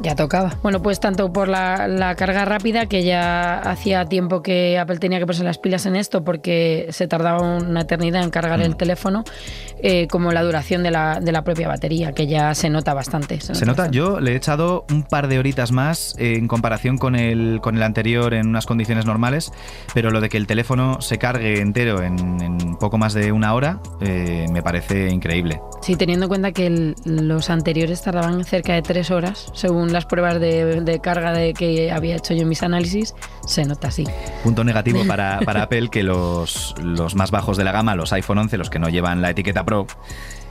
[0.00, 0.56] Ya tocaba.
[0.62, 5.18] Bueno, pues tanto por la, la, carga rápida, que ya hacía tiempo que Apple tenía
[5.18, 8.62] que ponerse las pilas en esto porque se tardaba una eternidad en cargar mm.
[8.62, 9.24] el teléfono,
[9.82, 13.40] eh, como la duración de la, de la, propia batería, que ya se nota bastante.
[13.40, 16.96] Se, se nota, yo le he echado un par de horitas más eh, en comparación
[16.96, 19.52] con el, con el anterior en unas condiciones normales,
[19.92, 23.54] pero lo de que el teléfono se cargue entero en, en poco más de una
[23.54, 25.60] hora eh, me parece increíble.
[25.82, 30.06] Sí, teniendo en cuenta que el, los anteriores tardaban cerca de tres horas, según las
[30.06, 33.14] pruebas de, de, carga de que había hecho yo en mis análisis,
[33.46, 34.04] se nota así.
[34.42, 38.38] Punto negativo para, para Apple que los, los más bajos de la gama, los iPhone
[38.38, 39.86] 11, los que no llevan la etiqueta Pro,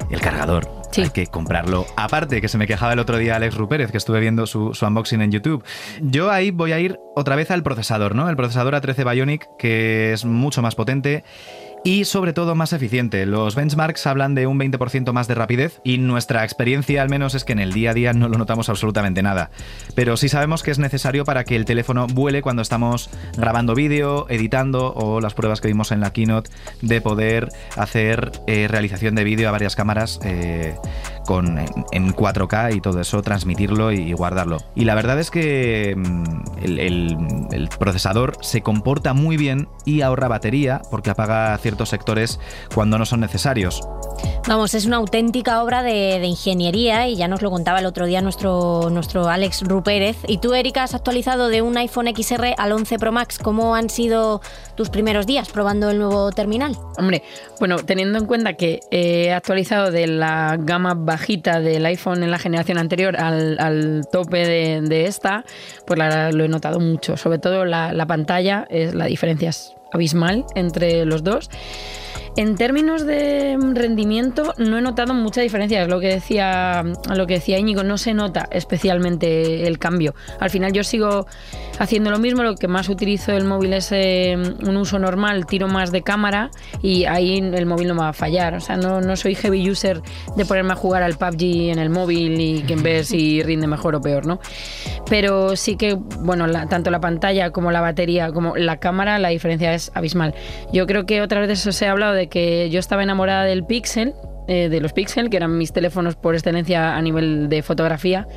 [0.10, 0.69] el cargador.
[0.91, 1.02] Sí.
[1.02, 1.86] Hay que comprarlo.
[1.95, 4.86] Aparte, que se me quejaba el otro día Alex Rupérez, que estuve viendo su, su,
[4.86, 5.63] unboxing en YouTube.
[6.02, 8.28] Yo ahí voy a ir otra vez al procesador, ¿no?
[8.28, 11.23] El procesador A13 Bionic, que es mucho más potente
[11.84, 13.26] y sobre todo más eficiente.
[13.26, 17.44] Los benchmarks hablan de un 20% más de rapidez y nuestra experiencia al menos es
[17.44, 19.50] que en el día a día no lo notamos absolutamente nada.
[19.96, 24.26] Pero sí sabemos que es necesario para que el teléfono vuele cuando estamos grabando vídeo,
[24.30, 26.50] editando o las pruebas que vimos en la keynote
[26.82, 30.76] de poder hacer eh, realización de vídeo a varias cámaras eh,
[31.30, 34.58] con, en, en, 4K y todo eso, transmitirlo y, guardarlo.
[34.74, 37.18] Y la verdad es que mm, el, el,
[37.52, 42.39] el procesador se comporta muy bien y ahorra batería porque apaga ciertos sectores
[42.74, 43.84] cuando no son necesarios.
[44.48, 48.08] Vamos, es una auténtica obra de, de, ingeniería y ya nos lo contaba el otro
[48.08, 50.18] día nuestro, nuestro Alex Rupérez.
[50.28, 53.38] Y tú, Erika, has actualizado de un iPhone XR al 11 Pro Max.
[53.38, 54.42] ¿Cómo han sido
[54.74, 56.76] tus primeros días probando el nuevo terminal?
[56.98, 57.22] Hombre,
[57.60, 60.96] bueno, teniendo en cuenta que he actualizado de la gama
[61.60, 65.45] del iPhone en la generación anterior al, al tope de, de, esta,
[65.86, 67.17] pues la, lo he notado mucho.
[67.17, 71.49] Sobre todo la, la pantalla, es, la diferencia es abismal entre los dos.
[72.39, 77.34] En términos de rendimiento no he notado mucha diferencia, es lo que decía, lo que
[77.34, 80.15] decía Íñigo, no se nota especialmente el cambio.
[80.39, 81.28] Al final yo sigo
[81.80, 85.67] haciendo lo mismo, lo que más utilizo el móvil es eh, un uso normal, tiro
[85.67, 86.49] más de cámara
[86.82, 88.54] y ahí el móvil no me va a fallar.
[88.54, 90.02] O sea, no, no soy heavy user
[90.38, 93.95] de ponerme a jugar al PUBG en el móvil y que ver si rinde mejor
[93.95, 94.39] o peor, ¿no?
[95.10, 99.73] Pero sí que, bueno, tanto la pantalla como la batería, como la cámara, la diferencia
[99.73, 100.34] es abismal.
[100.71, 104.13] Yo creo que otras veces os he hablado de que yo estaba enamorada del Pixel,
[104.48, 108.28] eh, de los Pixel, que eran mis teléfonos por excelencia a nivel de fotografía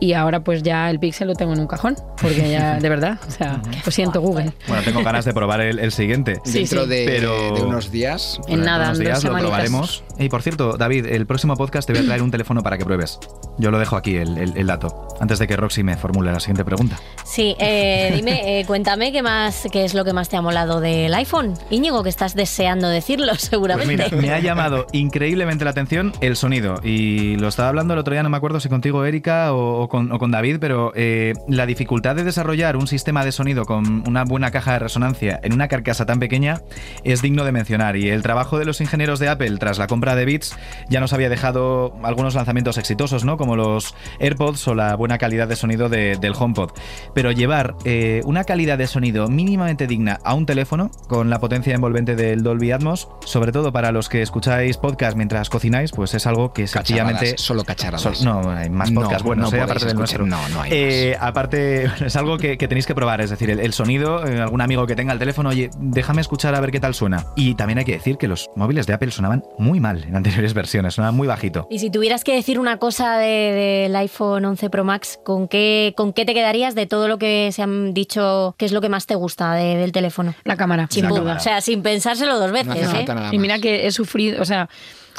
[0.00, 3.18] y ahora pues ya el Pixel lo tengo en un cajón, porque ya, de verdad,
[3.26, 4.52] o sea, lo siento Google.
[4.68, 6.40] Bueno, tengo ganas de probar el, el siguiente.
[6.44, 6.90] Sí, Dentro sí.
[6.90, 7.54] De, pero...
[7.54, 8.40] de, unos días.
[8.48, 10.04] En nada, unos días lo probaremos.
[10.18, 12.84] Y por cierto, David, el próximo podcast te voy a traer un teléfono para que
[12.84, 13.18] pruebes.
[13.58, 16.40] Yo lo dejo aquí, el, el, el dato, antes de que Roxy me formule la
[16.40, 16.98] siguiente pregunta.
[17.24, 20.80] Sí, eh, dime, eh, cuéntame qué más, qué es lo que más te ha molado
[20.80, 21.54] del iPhone.
[21.70, 24.08] Íñigo, que estás deseando decirlo, seguramente.
[24.08, 26.80] Pues mira, me ha llamado increíblemente la atención el sonido.
[26.82, 29.88] Y lo estaba hablando el otro día, no me acuerdo si contigo, Erika, o, o,
[29.88, 34.06] con, o con, David, pero eh, la dificultad de desarrollar un sistema de sonido con
[34.08, 36.62] una buena caja de resonancia en una carcasa tan pequeña
[37.04, 37.96] es digno de mencionar.
[37.96, 40.56] Y el trabajo de los ingenieros de Apple tras la compra de Beats
[40.88, 43.36] ya nos había dejado algunos lanzamientos exitosos, ¿no?
[43.36, 46.70] Como los AirPods o la buena calidad de sonido de, del HomePod.
[47.14, 51.74] Pero llevar eh, una calidad de sonido mínimamente digna a un teléfono con la potencia
[51.74, 56.26] envolvente del Dolby Atmos, sobre todo para los que escucháis podcast mientras cocináis, pues es
[56.26, 57.38] algo que sencillamente...
[57.38, 58.02] Solo cacharadas.
[58.02, 59.60] So, no, hay más podcasts no, buenos, no ¿eh?
[59.60, 60.26] aparte del nuestro.
[60.26, 63.60] No, no hay eh, aparte, es algo que, que, tenéis que probar, es decir, el,
[63.60, 66.80] el sonido, eh, algún amigo que tenga el teléfono, oye, déjame escuchar a ver qué
[66.80, 67.26] tal suena.
[67.36, 70.54] Y también hay que decir que los móviles de Apple sonaban muy mal en anteriores
[70.54, 71.66] versiones, muy bajito.
[71.70, 75.94] Y si tuvieras que decir una cosa del de, iPhone 11 Pro Max, ¿con qué,
[75.96, 78.88] ¿con qué te quedarías de todo lo que se han dicho que es lo que
[78.88, 80.34] más te gusta de, del teléfono?
[80.44, 80.86] La cámara.
[80.90, 81.36] Sin duda.
[81.36, 82.66] O sea, sin pensárselo dos veces.
[82.82, 83.28] No ¿eh?
[83.32, 84.68] Y mira que he sufrido, o sea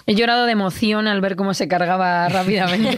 [0.10, 2.98] He llorado de emoción al ver cómo se cargaba rápidamente.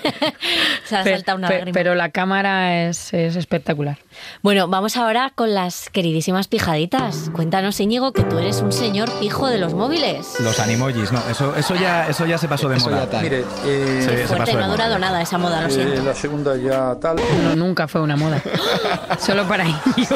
[0.85, 1.73] Se ha saltado una lágrima.
[1.73, 3.97] Pero la cámara es, es espectacular.
[4.43, 7.31] Bueno, vamos ahora con las queridísimas pijaditas.
[7.33, 10.35] Cuéntanos, Íñigo, que tú eres un señor pijo de los móviles.
[10.39, 13.05] Los animojis, no, eso, eso, ya, eso ya se pasó de Eso moda.
[13.05, 13.23] ya tal.
[13.23, 14.71] Mire, eh, Se- se Fuerte, no ha moda.
[14.71, 16.03] durado nada esa moda, lo eh, siento.
[16.03, 17.17] la segunda ya tal.
[17.43, 18.39] No, nunca fue una moda.
[19.19, 20.15] Solo para Íñigo.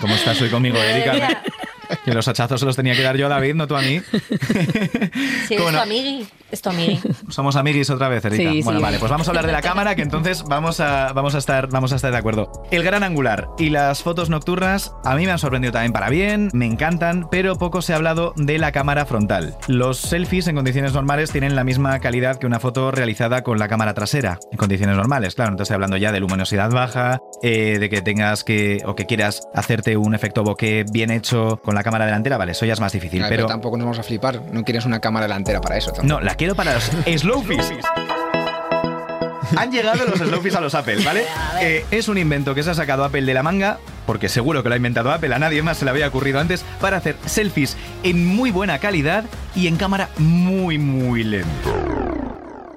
[0.00, 1.42] ¿Cómo estás hoy conmigo, Erika?
[2.06, 4.00] Que los hachazos se los tenía que dar yo a David, no tú a mí.
[5.48, 5.82] Si eres ¿Cómo tu no?
[5.82, 7.00] amigui, es tu amigui.
[7.28, 8.52] Somos amiguis otra vez, Erika.
[8.52, 8.82] Sí, bueno, sí.
[8.84, 11.68] vale, pues vamos a hablar de la cámara, que entonces vamos a, vamos, a estar,
[11.68, 12.64] vamos a estar de acuerdo.
[12.70, 16.48] El gran angular y las fotos nocturnas a mí me han sorprendido también para bien,
[16.52, 19.56] me encantan, pero poco se ha hablado de la cámara frontal.
[19.66, 23.66] Los selfies en condiciones normales tienen la misma calidad que una foto realizada con la
[23.66, 25.50] cámara trasera, en condiciones normales, claro.
[25.50, 29.42] Entonces estoy hablando ya de luminosidad baja, eh, de que tengas que, o que quieras
[29.54, 32.92] hacerte un efecto bokeh bien hecho con la cámara delantera, vale, eso ya es más
[32.92, 33.20] difícil.
[33.20, 34.42] Claro, pero pero tampoco nos vamos a flipar.
[34.52, 35.92] No quieres una cámara delantera para eso.
[35.92, 36.08] tampoco.
[36.08, 36.84] no, la quiero para los
[37.16, 37.72] Slowfish.
[39.56, 41.24] Han llegado los Slowfish a los Apple, ¿vale?
[41.62, 44.68] Eh, es un invento que se ha sacado Apple de la manga, porque seguro que
[44.68, 47.78] lo ha inventado Apple, a nadie más se le había ocurrido antes, para hacer selfies
[48.02, 51.70] en muy buena calidad y en cámara muy, muy lenta.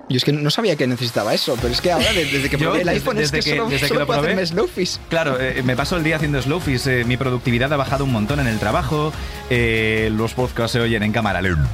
[0.09, 2.57] Yo es que no sabía que necesitaba eso, pero es que ahora, de- desde que
[2.57, 4.19] Yo, probé el desde- iPhone, es desde que, que- solo, desde que solo lo puedo
[4.21, 4.97] probé- hacerme slowfish.
[5.09, 8.39] Claro, eh, me paso el día haciendo Slowfish, eh, mi productividad ha bajado un montón
[8.39, 9.13] en el trabajo,
[9.51, 11.69] eh, los podcasts se oyen en cámara lenta.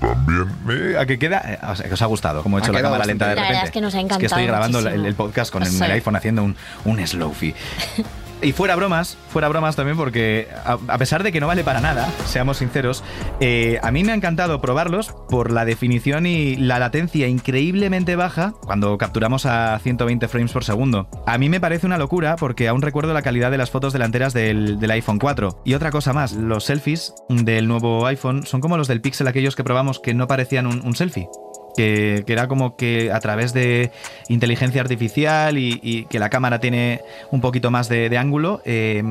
[0.00, 0.96] También.
[0.98, 1.42] ¿A qué queda?
[1.46, 3.34] Eh, o sea, que os ha gustado, como he hecho Ha la cámara lenta de
[3.34, 3.52] La repente.
[3.54, 5.70] verdad es que nos ha Es que encantado estoy grabando el, el podcast con el,
[5.70, 5.82] Sí.
[5.82, 7.54] el iPhone haciendo un, un Slowfi.
[8.42, 12.08] Y fuera bromas, fuera bromas también porque a, pesar de que no vale para nada,
[12.26, 13.02] seamos sinceros,
[13.40, 18.54] eh, a mí me ha encantado probarlos por la definición y la latencia increíblemente baja
[18.62, 21.08] cuando capturamos a 120 frames por segundo.
[21.26, 24.34] A mí me parece una locura porque aún recuerdo la calidad de las fotos delanteras
[24.34, 25.62] del, del iPhone 4.
[25.64, 29.56] Y otra cosa más, los selfies del nuevo iPhone son como los del Pixel aquellos
[29.56, 31.28] que probamos que no parecían un selfie.
[31.76, 33.90] Que, era como que a través de
[34.28, 39.02] inteligencia artificial y, y que la cámara tiene un poquito más de, de ángulo, eh,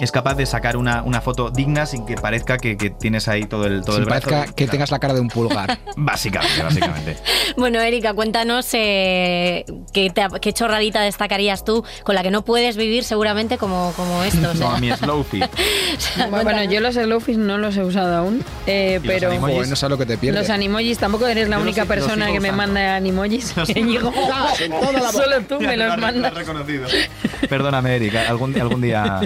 [0.00, 3.44] es capaz de sacar una, una foto digna sin que parezca que, que tienes ahí
[3.44, 4.28] todo el, todo Sin el brazo.
[4.30, 5.78] parezca que tengas la cara de un pulgar.
[5.96, 7.16] Básicamente, básicamente.
[7.56, 12.76] Bueno, Erika, cuéntanos eh, qué, te- qué chorradita destacarías tú con la que no puedes
[12.76, 14.50] vivir seguramente como, como esto.
[14.50, 14.68] o sea.
[14.68, 15.40] No, a mi Slowfi.
[16.30, 19.54] Bueno, yo los Slowfish no los he usado aún, eh, ¿Y los pero animojis?
[19.56, 20.42] Joder, no sabes lo que te pierdes.
[20.42, 23.54] los animojis tampoco eres la Yo los única los persona sigo que me manda animojis.
[25.12, 26.32] Solo tú me los mandas.
[27.48, 29.20] Perdóname, Erika, algún, algún día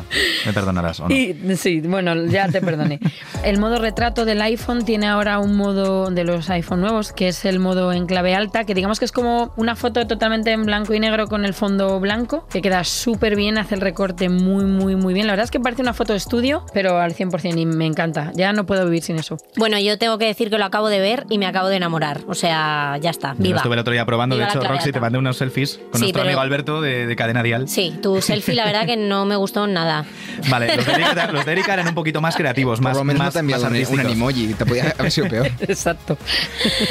[0.47, 1.01] me perdonarás.
[1.01, 1.15] ¿o no?
[1.15, 2.99] Y, sí, bueno, ya te perdoné.
[3.45, 7.45] El modo retrato del iPhone tiene ahora un modo de los iPhone nuevos, que es
[7.45, 10.93] el modo en clave alta, que digamos que es como una foto totalmente en blanco
[10.95, 14.95] y negro con el fondo blanco, que queda súper bien, hace el recorte muy, muy,
[14.97, 15.27] muy bien.
[15.27, 18.31] La verdad es que parece una foto de estudio, pero al 100% y me encanta.
[18.35, 19.39] Ya no puedo vivir sin eso.
[19.57, 22.21] Bueno, yo tengo que decir que lo acabo de ver y me acabo de enamorar.
[22.29, 23.57] O sea, ya está, Yo viva.
[23.59, 24.37] estuve el otro día probando.
[24.37, 27.07] Viva de hecho, Roxy, te mandé unos selfies con Sí, nuestro pero- amigo Alberto de,
[27.07, 27.69] de Cadena Dial.
[27.69, 30.05] Sí, tu selfie la verdad que no me gustó nada.
[30.51, 33.05] Vale, los de, Erika, los de Erika eran un poquito más creativos, más, Por lo
[33.05, 35.47] menos más, no te más un, un animoji, te podía haber sido peor.
[35.61, 36.19] Exacto.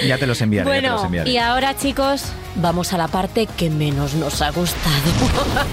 [0.07, 0.69] Ya te los enviaré.
[0.69, 1.29] ya te los Bueno, enviaré.
[1.29, 2.23] y ahora chicos,
[2.55, 4.95] vamos a la parte que menos nos ha gustado.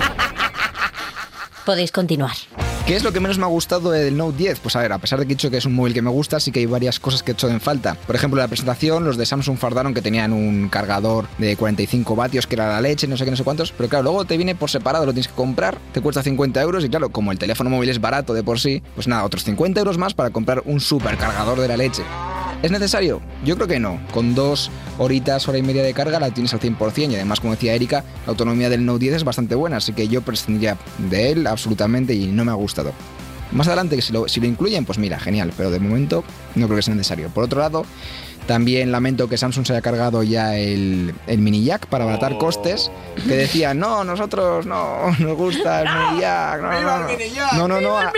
[1.65, 2.33] Podéis continuar.
[2.87, 4.61] ¿Qué es lo que menos me ha gustado del Note 10?
[4.61, 6.11] Pues a ver, a pesar de que he dicho que es un móvil que me
[6.11, 7.97] gusta, sí que hay varias cosas que he hecho en falta.
[8.07, 12.15] Por ejemplo, en la presentación, los de Samsung fardaron que tenían un cargador de 45
[12.15, 13.73] vatios, que era la leche, no sé qué, no sé cuántos.
[13.73, 16.85] Pero claro, luego te viene por separado, lo tienes que comprar, te cuesta 50 euros
[16.85, 19.81] y claro, como el teléfono móvil es barato de por sí, pues nada, otros 50
[19.81, 22.05] euros más para comprar un supercargador de la leche.
[22.63, 23.21] ¿Es necesario?
[23.45, 24.01] Yo creo que no.
[24.13, 27.53] Con dos horitas, hora y media de carga la tienes al 100% y además, como
[27.53, 30.79] decía Erika, la autonomía del Note 10 es bastante buena, así que yo prescindiría
[31.11, 32.76] de él absolutamente y no me ha gustado.
[33.53, 36.25] Más adelante, si lo, si lo incluyen, pues mira, genial, pero de momento
[36.57, 37.29] no creo que sea necesario.
[37.29, 37.87] Por otro lado,
[38.47, 42.91] también lamento que Samsung se haya cargado ya el, el mini jack para abaratar costes,
[43.27, 47.99] que decían, no, nosotros no nos gusta el mini jack, no, no, no, no, no,
[47.99, 48.13] a-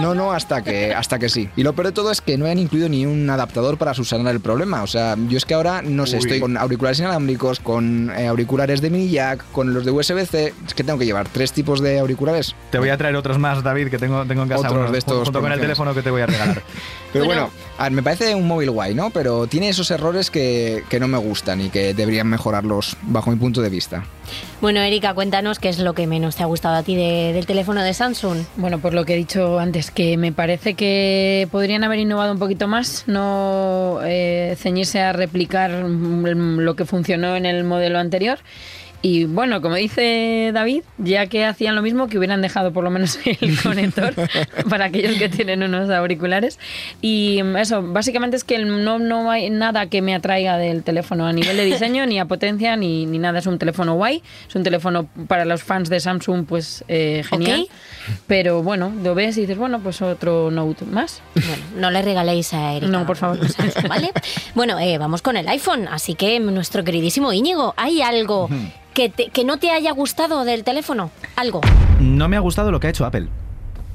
[0.00, 1.48] no, no, hasta que, hasta que sí.
[1.56, 4.32] Y lo peor de todo es que no han incluido ni un adaptador para subsanar
[4.34, 4.82] el problema.
[4.82, 6.22] O sea, yo es que ahora no sé, Uy.
[6.22, 10.54] estoy con auriculares inalámbricos, con eh, auriculares de mini jack, con los de USB-C.
[10.66, 12.54] Es que tengo que llevar tres tipos de auriculares.
[12.70, 14.60] Te voy a traer otros más, David, que tengo, tengo en casa.
[14.66, 16.62] Otros unos, de estos junto con el teléfono que te voy a regalar.
[17.12, 17.42] Pero Bueno.
[17.42, 19.10] bueno, a ver, me parece un móvil guay, ¿no?
[19.10, 23.36] Pero tiene esos errores que, que no me gustan y que deberían mejorarlos bajo mi
[23.36, 24.04] punto de vista.
[24.60, 27.46] Bueno, Erika, cuéntanos qué es lo que menos te ha gustado a ti de- del
[27.46, 28.38] teléfono de Samsung.
[28.56, 32.38] Bueno, por lo que he dicho antes, que me parece que podrían haber innovado un
[32.38, 38.38] poquito más, no eh, ceñirse a replicar mm, lo que funcionó en el modelo anterior.
[39.04, 42.88] Y bueno, como dice David, ya que hacían lo mismo, que hubieran dejado por lo
[42.88, 44.14] menos el conector
[44.70, 46.58] para aquellos que tienen unos auriculares.
[47.02, 51.34] Y eso, básicamente es que no, no hay nada que me atraiga del teléfono a
[51.34, 53.40] nivel de diseño, ni a potencia, ni, ni nada.
[53.40, 57.68] Es un teléfono guay, es un teléfono para los fans de Samsung, pues eh, genial.
[58.26, 61.20] Pero bueno, lo ves y dices, bueno, pues otro Note más.
[61.34, 62.90] Bueno, no le regaléis a Erika.
[62.90, 63.38] No, por favor.
[63.86, 64.12] ¿Vale?
[64.54, 65.88] Bueno, eh, vamos con el iPhone.
[65.90, 68.48] Así que, nuestro queridísimo Íñigo, ¿hay algo
[68.94, 71.10] que, te- que no te haya gustado del teléfono?
[71.36, 71.60] ¿Algo?
[72.00, 73.28] No me ha gustado lo que ha hecho Apple.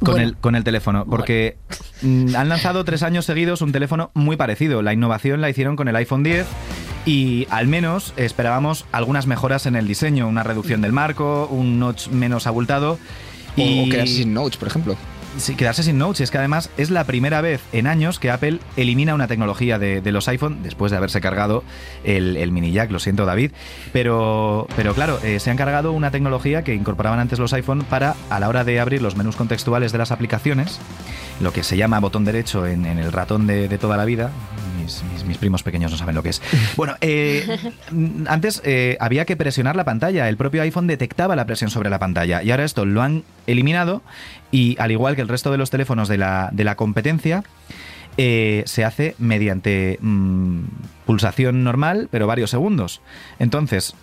[0.04, 0.28] Con, Bueno.
[0.30, 1.58] el, con el teléfono, porque
[2.02, 4.82] mm, han lanzado tres años seguidos un teléfono muy parecido.
[4.82, 6.46] La innovación la hicieron con el iPhone 10
[7.06, 12.08] y al menos esperábamos algunas mejoras en el diseño, una reducción del marco, un notch
[12.10, 12.98] menos abultado.
[13.58, 14.96] O, Y o quedarse sin notes, por ejemplo.
[15.58, 16.22] Quedarse sin notes.
[16.22, 20.02] Es que además es la primera vez en años que Apple elimina una tecnología de,
[20.12, 21.64] los iPhone después de haberse cargado
[22.04, 22.92] el, mini jack.
[22.92, 23.52] Lo siento, David.
[23.94, 28.16] Pero, pero claro, eh, se han cargado una tecnología que incorporaban antes los iPhone para,
[28.30, 30.80] a la hora de abrir los menús contextuales de las aplicaciones,
[31.40, 34.32] lo que se llama botón derecho en, el ratón de toda la vida.
[34.82, 36.42] Mis, mis- mis primos pequeños no saben lo que es.
[36.76, 37.46] Bueno, eh,
[38.28, 40.30] antes eh, había que presionar la pantalla.
[40.30, 42.42] El propio iPhone detectaba la presión sobre la pantalla.
[42.44, 44.02] Y ahora esto lo han eliminado
[44.52, 47.44] y al igual que el resto de los teléfonos de la, de la competencia,
[48.18, 50.62] eh, se hace mediante mm,
[51.06, 53.02] pulsación normal, pero varios segundos.
[53.40, 53.94] Entonces,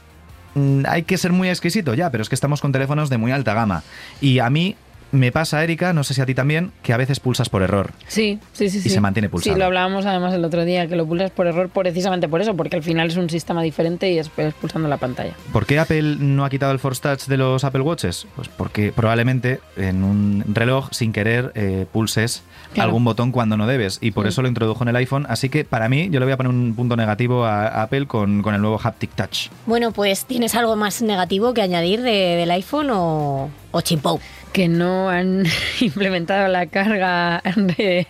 [0.55, 3.33] mm, hay que ser muy exquisito ya, pero es que estamos con teléfonos de muy
[3.33, 3.83] alta gama.
[4.21, 4.77] Y a mí
[5.13, 7.93] me pasa, Erika, no sé si a ti también, que a veces pulsas por error.
[8.09, 8.79] Sí, sí, sí.
[8.79, 8.91] Y sí.
[8.91, 9.55] se mantiene pulsado.
[9.55, 12.55] Sí, lo hablábamos además el otro día, que lo pulsas por error precisamente por eso,
[12.57, 15.33] porque al final es un sistema diferente y es, es pulsando la pantalla.
[15.53, 18.27] ¿Por qué Apple no ha quitado el Force Touch de los Apple Watches?
[18.37, 22.43] Pues porque probablemente en un reloj sin querer eh, pulses
[22.75, 22.89] Claro.
[22.89, 25.25] algún botón cuando no debes y por eso lo introdujo en el iPhone.
[25.31, 28.07] Así que para mí yo le voy a poner un punto negativo a a Apple
[28.07, 29.49] con, con el nuevo Haptic Touch.
[29.67, 34.21] Bueno, pues ¿tienes algo más negativo que añadir de- del iPhone o, o chimpou?
[34.57, 35.45] Que no han
[35.81, 37.43] implementado la carga
[37.77, 38.07] de...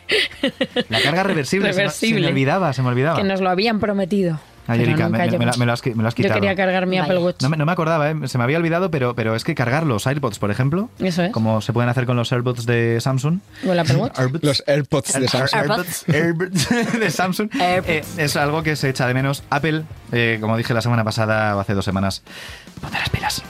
[0.88, 2.20] La carga reversible, se me- Se, Reversible.
[2.20, 3.16] me olvidaba, se me olvidaba.
[3.16, 4.38] que nos lo habían prometido.
[4.68, 6.34] Ay, pero Erika, nunca me, me- me lo has, qui- me lo has Yo quitado.
[6.40, 7.04] quería cargar mi Vaya.
[7.04, 7.42] Apple Watch.
[7.42, 8.14] No me, no me acordaba, ¿eh?
[8.26, 11.32] se me había olvidado, pero, pero es que cargar los AirPods, por ejemplo, Eso es.
[11.32, 14.18] como se pueden hacer con los AirPods de Samsung, ¿O el Apple Watch?
[14.42, 15.60] Los AirPods de Samsung.
[15.60, 16.04] AirPods.
[16.12, 17.88] AirPods de Samsung AirPods.
[18.18, 19.42] eh, es algo que se echa de menos.
[19.50, 19.82] Apple,
[20.12, 22.22] eh, como dije la semana pasada o hace dos semanas,
[22.80, 23.42] ponte las pilas.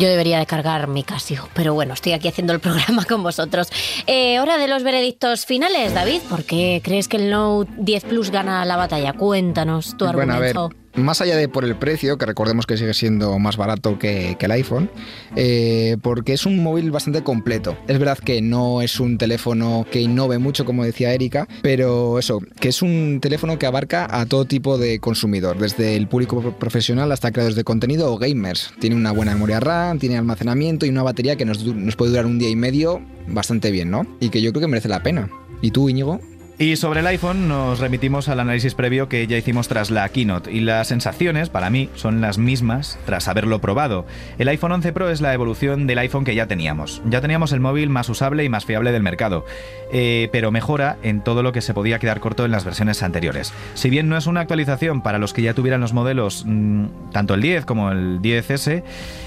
[0.00, 3.68] Yo debería de cargar mi Casio, pero bueno, estoy aquí haciendo el programa con vosotros.
[4.06, 6.22] Eh, hora de los veredictos finales, David.
[6.22, 9.12] ¿Por qué crees que el Note 10 Plus gana la batalla?
[9.12, 10.79] Cuéntanos tu Bueno, a ver, argumento.
[10.94, 14.50] Más allá de por el precio, que recordemos que sigue siendo más barato que, el
[14.50, 14.90] iPhone,
[15.36, 17.76] eh, porque es un móvil bastante completo.
[17.86, 22.40] Es verdad que no es un teléfono que innove mucho, como decía Erika, pero eso,
[22.58, 26.58] que es un teléfono que abarca a todo tipo de consumidor, desde el público pro-
[26.58, 28.72] profesional hasta creadores de contenido o gamers.
[28.80, 32.26] Tiene una buena memoria RAM, tiene almacenamiento y una batería que nos, nos puede durar
[32.26, 34.06] un día y medio bastante bien, ¿no?
[34.20, 35.30] Y que yo creo que merece la pena.
[35.62, 36.20] ¿Y tú, Íñigo?
[36.62, 40.52] Y sobre el iPhone nos remitimos al análisis previo que ya hicimos tras la keynote
[40.52, 44.04] y las sensaciones para mí son las mismas tras haberlo probado.
[44.38, 47.00] El iPhone 11 Pro es la evolución del iPhone que ya teníamos.
[47.06, 49.46] Ya teníamos el móvil más usable y más fiable del mercado,
[49.90, 53.54] eh, pero mejora en todo lo que se podía quedar corto en las versiones anteriores.
[53.72, 57.32] Si bien no es una actualización para los que ya tuvieran los modelos mm, tanto
[57.32, 58.82] el 10 como el 10S,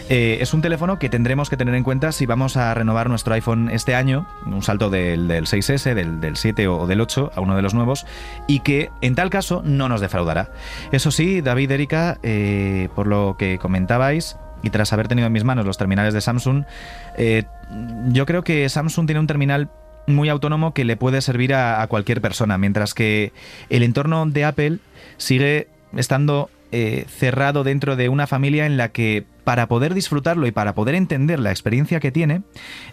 [0.09, 3.33] eh, es un teléfono que tendremos que tener en cuenta si vamos a renovar nuestro
[3.33, 7.41] iPhone este año, un salto del, del 6S, del, del 7 o del 8 a
[7.41, 8.05] uno de los nuevos,
[8.47, 10.49] y que en tal caso no nos defraudará.
[10.91, 15.43] Eso sí, David, Erika, eh, por lo que comentabais, y tras haber tenido en mis
[15.43, 16.63] manos los terminales de Samsung,
[17.17, 17.43] eh,
[18.09, 19.69] yo creo que Samsung tiene un terminal
[20.07, 23.31] muy autónomo que le puede servir a, a cualquier persona, mientras que
[23.69, 24.77] el entorno de Apple
[25.17, 30.51] sigue estando eh, cerrado dentro de una familia en la que para poder disfrutarlo y
[30.51, 32.43] para poder entender la experiencia que tiene,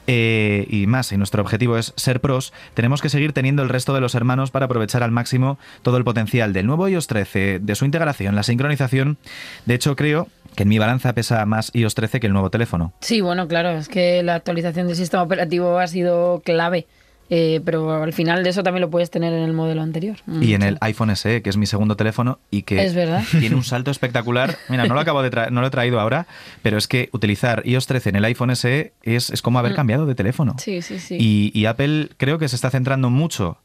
[0.06, 3.94] eh, y más, si nuestro objetivo es ser pros, tenemos que seguir teniendo el resto
[3.94, 7.74] de los hermanos para aprovechar al máximo todo el potencial del nuevo iOS 13, de
[7.74, 9.18] su integración, la sincronización.
[9.66, 12.92] De hecho, creo que en mi balanza pesa más iOS 13 que el nuevo teléfono.
[13.00, 16.86] Sí, bueno, claro, es que la actualización del sistema operativo ha sido clave.
[17.30, 20.16] Eh, pero al final de eso también lo puedes tener en el modelo anterior.
[20.40, 23.22] Y en el iPhone SE, que es mi segundo teléfono y que Es verdad.
[23.38, 24.56] tiene un salto espectacular.
[24.68, 26.26] Mira, no lo acabo de traer, no lo he traído ahora,
[26.62, 29.76] pero es que utilizar iOS 13 en el iPhone SE es, es como haber Mm.
[29.76, 30.56] cambiado de teléfono.
[30.58, 31.16] Sí, sí, sí.
[31.18, 33.58] Y, y Apple creo que se está centrando mucho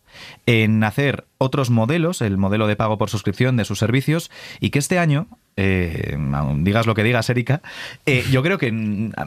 [0.46, 4.80] en hacer otros modelos, el modelo de pago por suscripción de sus servicios, y que
[4.80, 6.18] este año eh,
[6.58, 7.62] digas lo que digas, Erika,
[8.06, 8.68] eh, yo creo que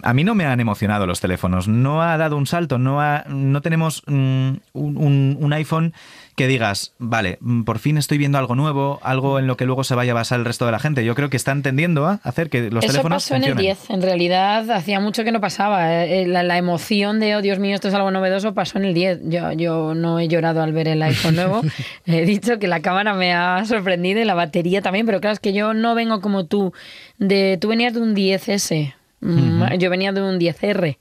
[0.03, 1.69] a mí no me han emocionado los teléfonos.
[1.69, 5.95] No ha dado un salto, no, ha- no tenemos mm, un, iPhone
[6.37, 9.83] que digas, vale, mm, por fin estoy viendo algo nuevo, algo en lo que luego
[9.85, 11.05] se vaya a basar el resto de la gente.
[11.05, 13.77] Yo creo que están tendiendo a hacer que los Eso teléfonos pasó en el funcionen.
[13.79, 13.91] 10.
[13.91, 16.05] En realidad, hacía mucho que no pasaba.
[16.05, 18.95] Eh, La, la emoción de, oh Dios mío, esto es algo novedoso, pasó en el
[18.95, 19.21] 10.
[19.25, 21.62] Yo, yo no he llorado al ver el iPhone nuevo.
[22.07, 25.41] he dicho que la cámara me ha sorprendido y la batería también, pero claro, es
[25.41, 26.73] que yo no vengo como tú.
[27.19, 29.75] De, tú venías de un 10S, mm, Ujú.
[29.79, 30.99] yo venía de un 10R.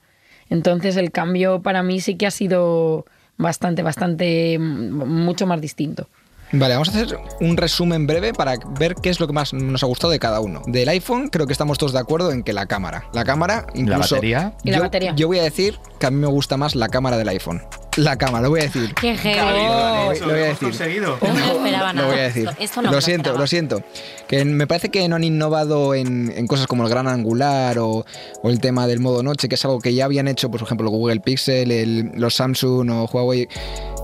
[0.49, 3.05] Entonces, el cambio para mí sí que ha sido
[3.37, 6.07] bastante, bastante, mm, mucho más distinto.
[6.51, 9.83] Vale, vamos a hacer un resumen breve para ver qué es lo que más nos
[9.83, 10.61] ha gustado de cada uno.
[10.65, 13.03] Del iPhone, creo que estamos todos de acuerdo en que la cámara.
[13.13, 14.15] La cámara, incluso.
[14.15, 14.53] batería?
[14.63, 15.13] Y la yo, batería.
[15.15, 17.61] yo voy a decir que a mí me gusta más la cámara del iPhone.
[17.97, 18.93] La cámara, lo voy a decir.
[18.93, 19.39] ¡Qué heavy!
[19.39, 20.67] Lo voy- lo voy a decir.
[20.69, 21.17] conseguido.
[21.19, 22.07] No me lo esperaba Lo nada.
[22.07, 22.47] voy a decir.
[22.47, 23.39] Esto, esto no me lo siento, esperaba.
[23.39, 23.81] lo siento.
[24.27, 28.05] Que me parece que no han innovado en, en cosas como el gran angular o,
[28.43, 30.89] o el tema del modo noche, que es algo que ya habían hecho, por ejemplo,
[30.91, 33.47] Google Pixel, el- los Samsung o Huawei.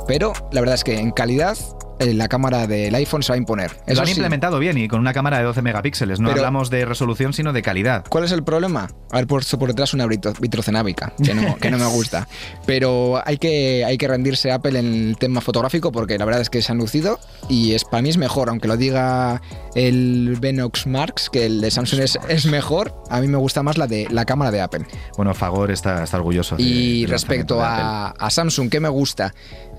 [0.08, 1.58] Pero la verdad es que en calidad
[2.00, 3.72] eh, la cámara del iPhone se va a imponer.
[3.86, 4.14] Lo Eso han sí.
[4.14, 6.20] implementado bien y con una cámara de 12 megapíxeles.
[6.20, 8.04] No Pero- hablamos de resolución, sino de calidad.
[8.10, 8.90] ¿Cuál es el problema?
[9.12, 12.28] A ver, por, detrás una vitro- vitrocenábica, que no, que no me gusta.
[12.66, 16.42] Pero hay que, hay que rendirse a Apple en el tema fotográfico porque la verdad
[16.42, 19.42] es que se han lucido y es, para mí es mejor, aunque lo diga
[19.76, 23.78] el Venox Marks, que el de Samsung es, es mejor, a mí me gusta más
[23.78, 24.86] la de la cámara de Apple.
[25.16, 26.58] Bueno, Fagor está, está orgulloso.
[26.58, 29.34] de- Y respecto a, a Samsung, ¿qué me gusta?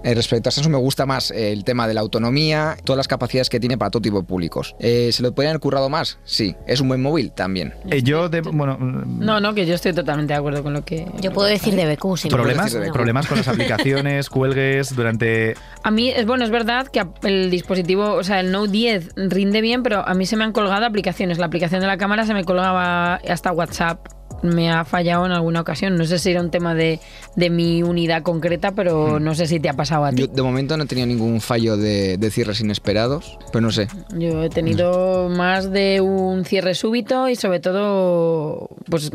[0.05, 3.09] Eh, respecto a Samsung me gusta más eh, el tema de la autonomía, todas las
[3.09, 4.77] capacidades que tiene para todo tipo de públicos.
[4.79, 6.19] Eh, ¿Se lo podrían haber currado más?
[6.25, 6.55] Sí.
[6.67, 7.33] ¿Es un buen móvil?
[7.33, 7.73] También.
[7.91, 11.07] Eh, yo, de- bueno, No, no, que yo estoy totalmente de acuerdo con lo que.
[11.21, 15.55] Yo puedo decir de BQ, sin problemas, decir de- problemas con las aplicaciones, cuelgues durante
[15.83, 19.61] A mí, es bueno, es verdad que el dispositivo, o sea, el Note 10 rinde
[19.63, 21.39] bien, pero a mí se me han colgado aplicaciones.
[21.39, 24.07] La aplicación de la cámara se me colgaba hasta WhatsApp.
[24.45, 25.97] Me ha fallado en alguna ocasión.
[25.97, 27.01] No sé si era un tema de,
[27.35, 30.23] de mi unidad concreta, pero no sé si te ha pasado a ti.
[30.23, 33.89] Yo de momento no he tenido ningún fallo de, de cierres inesperados, pero no sé.
[34.17, 39.11] Yo he tenido más de un cierre súbito y sobre todo, pues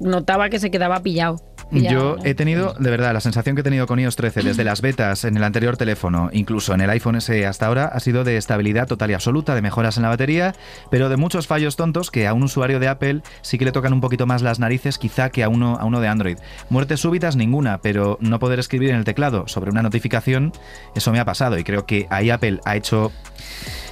[0.00, 1.40] notaba que se quedaba pillado.
[1.70, 4.80] Yo he tenido, de verdad, la sensación que he tenido con iOS 13 desde las
[4.80, 8.36] betas en el anterior teléfono, incluso en el iPhone SE hasta ahora, ha sido de
[8.36, 10.54] estabilidad total y absoluta, de mejoras en la batería,
[10.90, 13.92] pero de muchos fallos tontos que a un usuario de Apple sí que le tocan
[13.92, 16.38] un poquito más las narices quizá que a uno, a uno de Android.
[16.68, 20.52] Muertes súbitas ninguna, pero no poder escribir en el teclado sobre una notificación,
[20.94, 23.12] eso me ha pasado y creo que ahí Apple ha hecho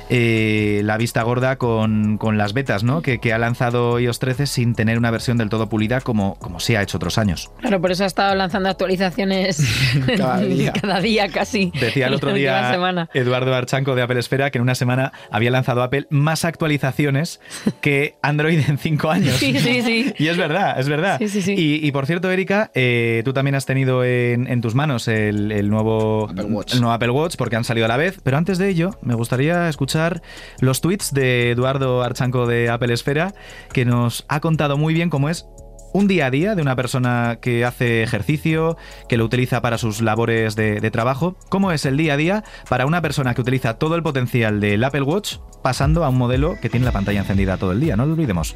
[0.09, 3.02] eh, la vista gorda con, con las betas, ¿no?
[3.02, 6.61] Que, que ha lanzado iOS 13 sin tener una versión del todo pulida como, como
[6.61, 7.50] sí ha hecho otros años.
[7.61, 9.62] Claro, por eso ha estado lanzando actualizaciones
[10.16, 10.72] Cada día.
[10.80, 11.72] cada día casi.
[11.78, 13.09] Decía el otro día semana.
[13.14, 17.40] Eduardo Archanco de Apple Esfera que en una semana había lanzado Apple más actualizaciones
[17.80, 19.36] que Android en cinco años.
[19.36, 20.14] Sí, sí, sí.
[20.18, 21.18] Y es verdad, es verdad.
[21.18, 21.54] Sí, sí, sí.
[21.56, 25.52] Y, y por cierto, Erika, eh, tú también has tenido en, en tus manos el,
[25.52, 26.74] el nuevo Apple Watch.
[26.74, 28.20] el nuevo Apple Watch porque han salido a la vez.
[28.22, 29.97] Pero antes de ello, me gustaría escuchar
[30.61, 33.34] los tweets de Eduardo Archanco de Apple Esfera
[33.72, 35.46] que nos ha contado muy bien cómo es
[35.92, 38.76] un día a día de una persona que hace ejercicio,
[39.09, 41.36] que lo utiliza para sus labores de, de trabajo.
[41.49, 44.84] ¿Cómo es el día a día para una persona que utiliza todo el potencial del
[44.84, 47.96] Apple Watch pasando a un modelo que tiene la pantalla encendida todo el día?
[47.96, 48.55] No lo olvidemos.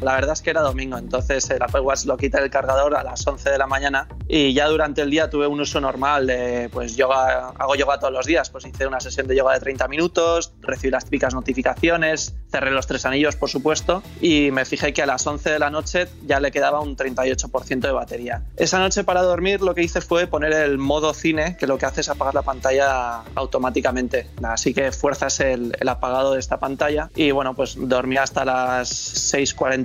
[0.00, 3.02] La verdad es que era domingo, entonces el Apple Watch lo quita del cargador a
[3.02, 6.70] las 11 de la mañana y ya durante el día tuve un uso normal de,
[6.72, 9.88] pues yoga, hago yoga todos los días, pues hice una sesión de yoga de 30
[9.88, 15.02] minutos, recibí las típicas notificaciones, cerré los tres anillos por supuesto y me fijé que
[15.02, 18.42] a las 11 de la noche ya le quedaba un 38% de batería.
[18.56, 21.86] Esa noche para dormir lo que hice fue poner el modo cine, que lo que
[21.86, 27.10] hace es apagar la pantalla automáticamente, así que fuerzas el, el apagado de esta pantalla
[27.14, 28.88] y bueno, pues dormí hasta las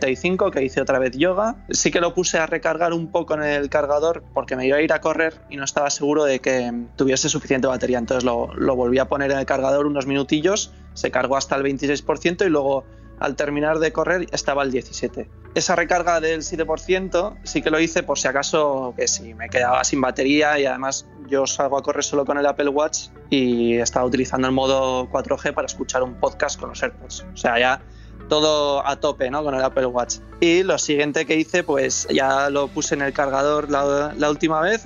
[0.06, 1.56] 6.45 que hice otra vez yoga.
[1.70, 4.82] Sí que lo puse a recargar un poco en el cargador porque me iba a
[4.82, 8.76] ir a correr y no estaba seguro de que tuviese suficiente batería, entonces lo, lo
[8.76, 12.86] volví a poner en el cargador unos minutillos, se cargó hasta el 26% y luego
[13.20, 15.30] al terminar de correr estaba el 17.
[15.56, 19.84] Esa recarga del 7% sí que lo hice por si acaso que si me quedaba
[19.84, 24.06] sin batería y además yo salgo a correr solo con el Apple Watch y estaba
[24.06, 27.26] utilizando el modo 4G para escuchar un podcast con los AirPods.
[27.34, 27.82] O sea, ya
[28.28, 29.44] todo a tope ¿no?
[29.44, 30.18] con el Apple Watch.
[30.40, 34.84] Y lo siguiente que hice, pues ya lo puse en el cargador la, última vez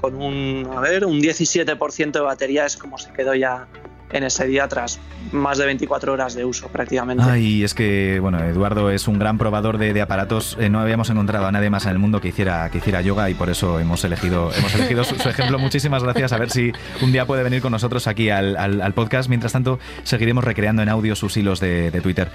[0.00, 3.68] con un, a ver, un 17% de batería, es como se quedó ya
[4.12, 4.98] en ese día tras
[5.32, 7.22] más de 24 horas de uso prácticamente.
[7.26, 10.56] Ay, es que, bueno, Eduardo es un gran probador de, de aparatos.
[10.60, 13.30] Eh, no habíamos encontrado a nadie más en el mundo que hiciera, que hiciera yoga
[13.30, 15.58] y por eso hemos elegido, hemos elegido su, su ejemplo.
[15.58, 16.32] Muchísimas gracias.
[16.32, 19.28] A ver si un día puede venir con nosotros aquí al, al- al podcast.
[19.28, 22.30] Mientras tanto, seguiremos recreando en audio sus hilos de, de Twitter.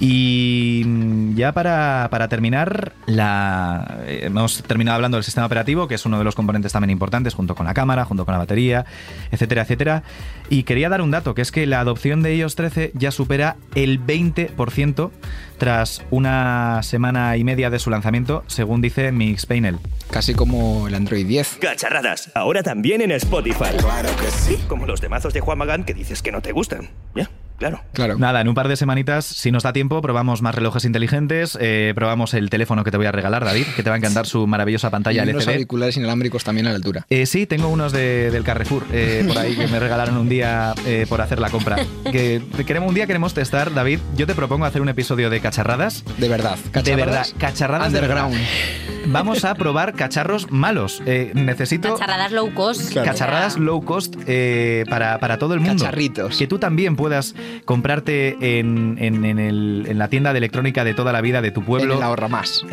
[0.00, 5.94] Y mm, ya para, para terminar, la, eh, hemos terminado hablando del sistema operativo, que
[5.94, 8.86] es uno de los componentes también importantes, junto con la cámara, junto con la batería,
[9.30, 10.02] etcétera, etcétera.
[10.48, 13.56] Y quería dar un dato, que es que la adopción de iOS 13 ya supera
[13.74, 15.10] el 20%
[15.58, 19.78] tras una semana y media de su lanzamiento, según dice Mixpanel.
[20.10, 21.58] Casi como el Android 10.
[21.60, 23.76] Cacharradas, ahora también en Spotify.
[23.78, 24.58] Claro que sí.
[24.66, 26.88] Como los demazos de Juan Magán que dices que no te gustan.
[27.14, 27.30] Ya,
[27.60, 27.80] claro.
[27.92, 28.18] Claro.
[28.18, 31.92] Nada, en un par de semanitas, si nos da tiempo, probamos más relojes inteligentes, eh,
[31.94, 34.46] probamos el teléfono que te voy a regalar, David, que te va a encantar su
[34.48, 35.52] maravillosa pantalla y unos LCD.
[35.52, 37.06] auriculares inalámbricos también a la altura.
[37.10, 40.74] Eh, sí, tengo unos de- del Carrefour eh, por ahí que me regalaron un día
[40.86, 41.76] eh, por hacer la compra.
[42.10, 44.00] Que queremos un día queremos testar, David.
[44.16, 46.02] Yo te propongo hacer un episodio de cacharradas.
[46.18, 46.58] De verdad.
[46.82, 48.26] De verdad, cacharradas de verdad.
[48.26, 49.12] Underground.
[49.12, 51.02] Vamos a probar cacharros malos.
[51.06, 52.92] Eh, necesito Cacharradas low cost.
[52.94, 55.82] cacharradas low cost eh, para, para todo el mundo.
[55.84, 56.36] Cacharritos.
[56.38, 57.34] Que tú también puedas
[57.64, 61.50] comprarte en, en- en el- en la tienda de electrónica de toda la vida de
[61.50, 61.92] tu pueblo.
[61.94, 62.64] En el ahorra más.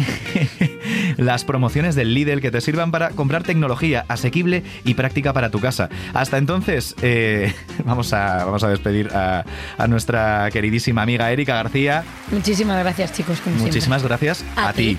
[1.17, 5.59] las promociones del Lidl que te sirvan para comprar tecnología asequible y práctica para tu
[5.59, 5.89] casa.
[6.13, 7.53] Hasta entonces, eh,
[7.85, 9.43] vamos, a, vamos a despedir a,
[9.77, 12.03] a nuestra queridísima amiga Erika García.
[12.31, 13.39] Muchísimas gracias, chicos.
[13.41, 13.71] como siempre.
[13.71, 14.95] Muchísimas gracias a, A ti.
[14.95, 14.97] ti.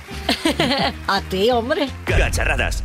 [1.07, 1.89] A ti, hombre.
[2.05, 2.83] Cacharradas.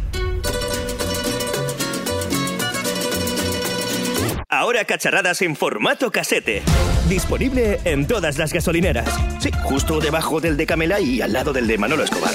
[4.53, 6.61] Ahora cacharradas en formato casete.
[7.09, 9.09] Disponible en todas las gasolineras.
[9.39, 12.31] Sí, justo debajo del de Camela y al lado del de Manolo Escobar.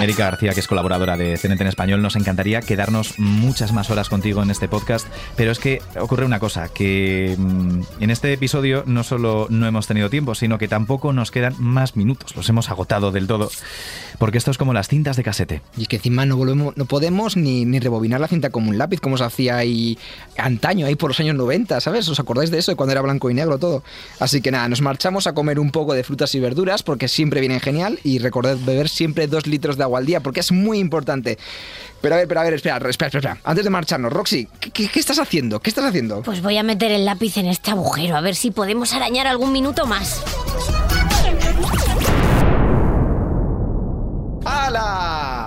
[0.00, 4.08] Erika García, que es colaboradora de CNT en Español, nos encantaría quedarnos muchas más horas
[4.08, 5.06] contigo en este podcast,
[5.36, 9.86] pero es que ocurre una cosa, que mm, en este episodio no solo no hemos
[9.86, 13.50] tenido tiempo, sino que tampoco nos quedan más minutos, los hemos agotado del todo,
[14.18, 15.62] porque esto es como las cintas de casete.
[15.76, 18.78] Y es que encima no volvemos, no podemos ni, ni rebobinar la cinta como un
[18.78, 19.98] lápiz, como se hacía ahí
[20.36, 22.08] antaño, ahí por los años 90, ¿sabes?
[22.08, 22.70] ¿Os acordáis de eso?
[22.72, 23.82] De cuando era blanco y negro todo.
[24.20, 27.40] Así que nada, nos marchamos a comer un poco de frutas y verduras, porque siempre
[27.40, 30.78] vienen genial, y recordad beber siempre dos litros de agua al día, porque es muy
[30.78, 31.38] importante.
[32.00, 33.08] Pero a ver, pero a ver, espera, espera, espera.
[33.18, 33.38] espera.
[33.44, 35.60] Antes de marcharnos, Roxy, ¿qué, qué- qué estás haciendo?
[35.60, 36.22] ¿Qué estás haciendo?
[36.22, 39.52] Pues voy a meter el lápiz en este agujero, a ver si podemos arañar algún
[39.52, 40.22] minuto más.
[44.44, 45.37] ¡Hala!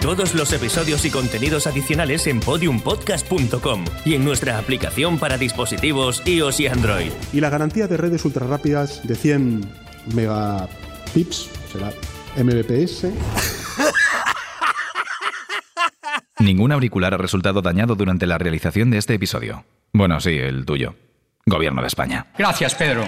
[0.00, 6.60] Todos los episodios y contenidos adicionales en podiumpodcast.com y en nuestra aplicación para dispositivos iOS
[6.60, 7.12] y Android.
[7.34, 9.60] Y la garantía de redes ultra rápidas de 100
[10.14, 11.92] megapips, será
[12.42, 13.08] Mbps.
[16.38, 19.66] Ningún auricular ha resultado dañado durante la realización de este episodio.
[19.92, 20.94] Bueno, sí, el tuyo.
[21.44, 22.32] Gobierno de España.
[22.38, 23.06] Gracias, Pedro.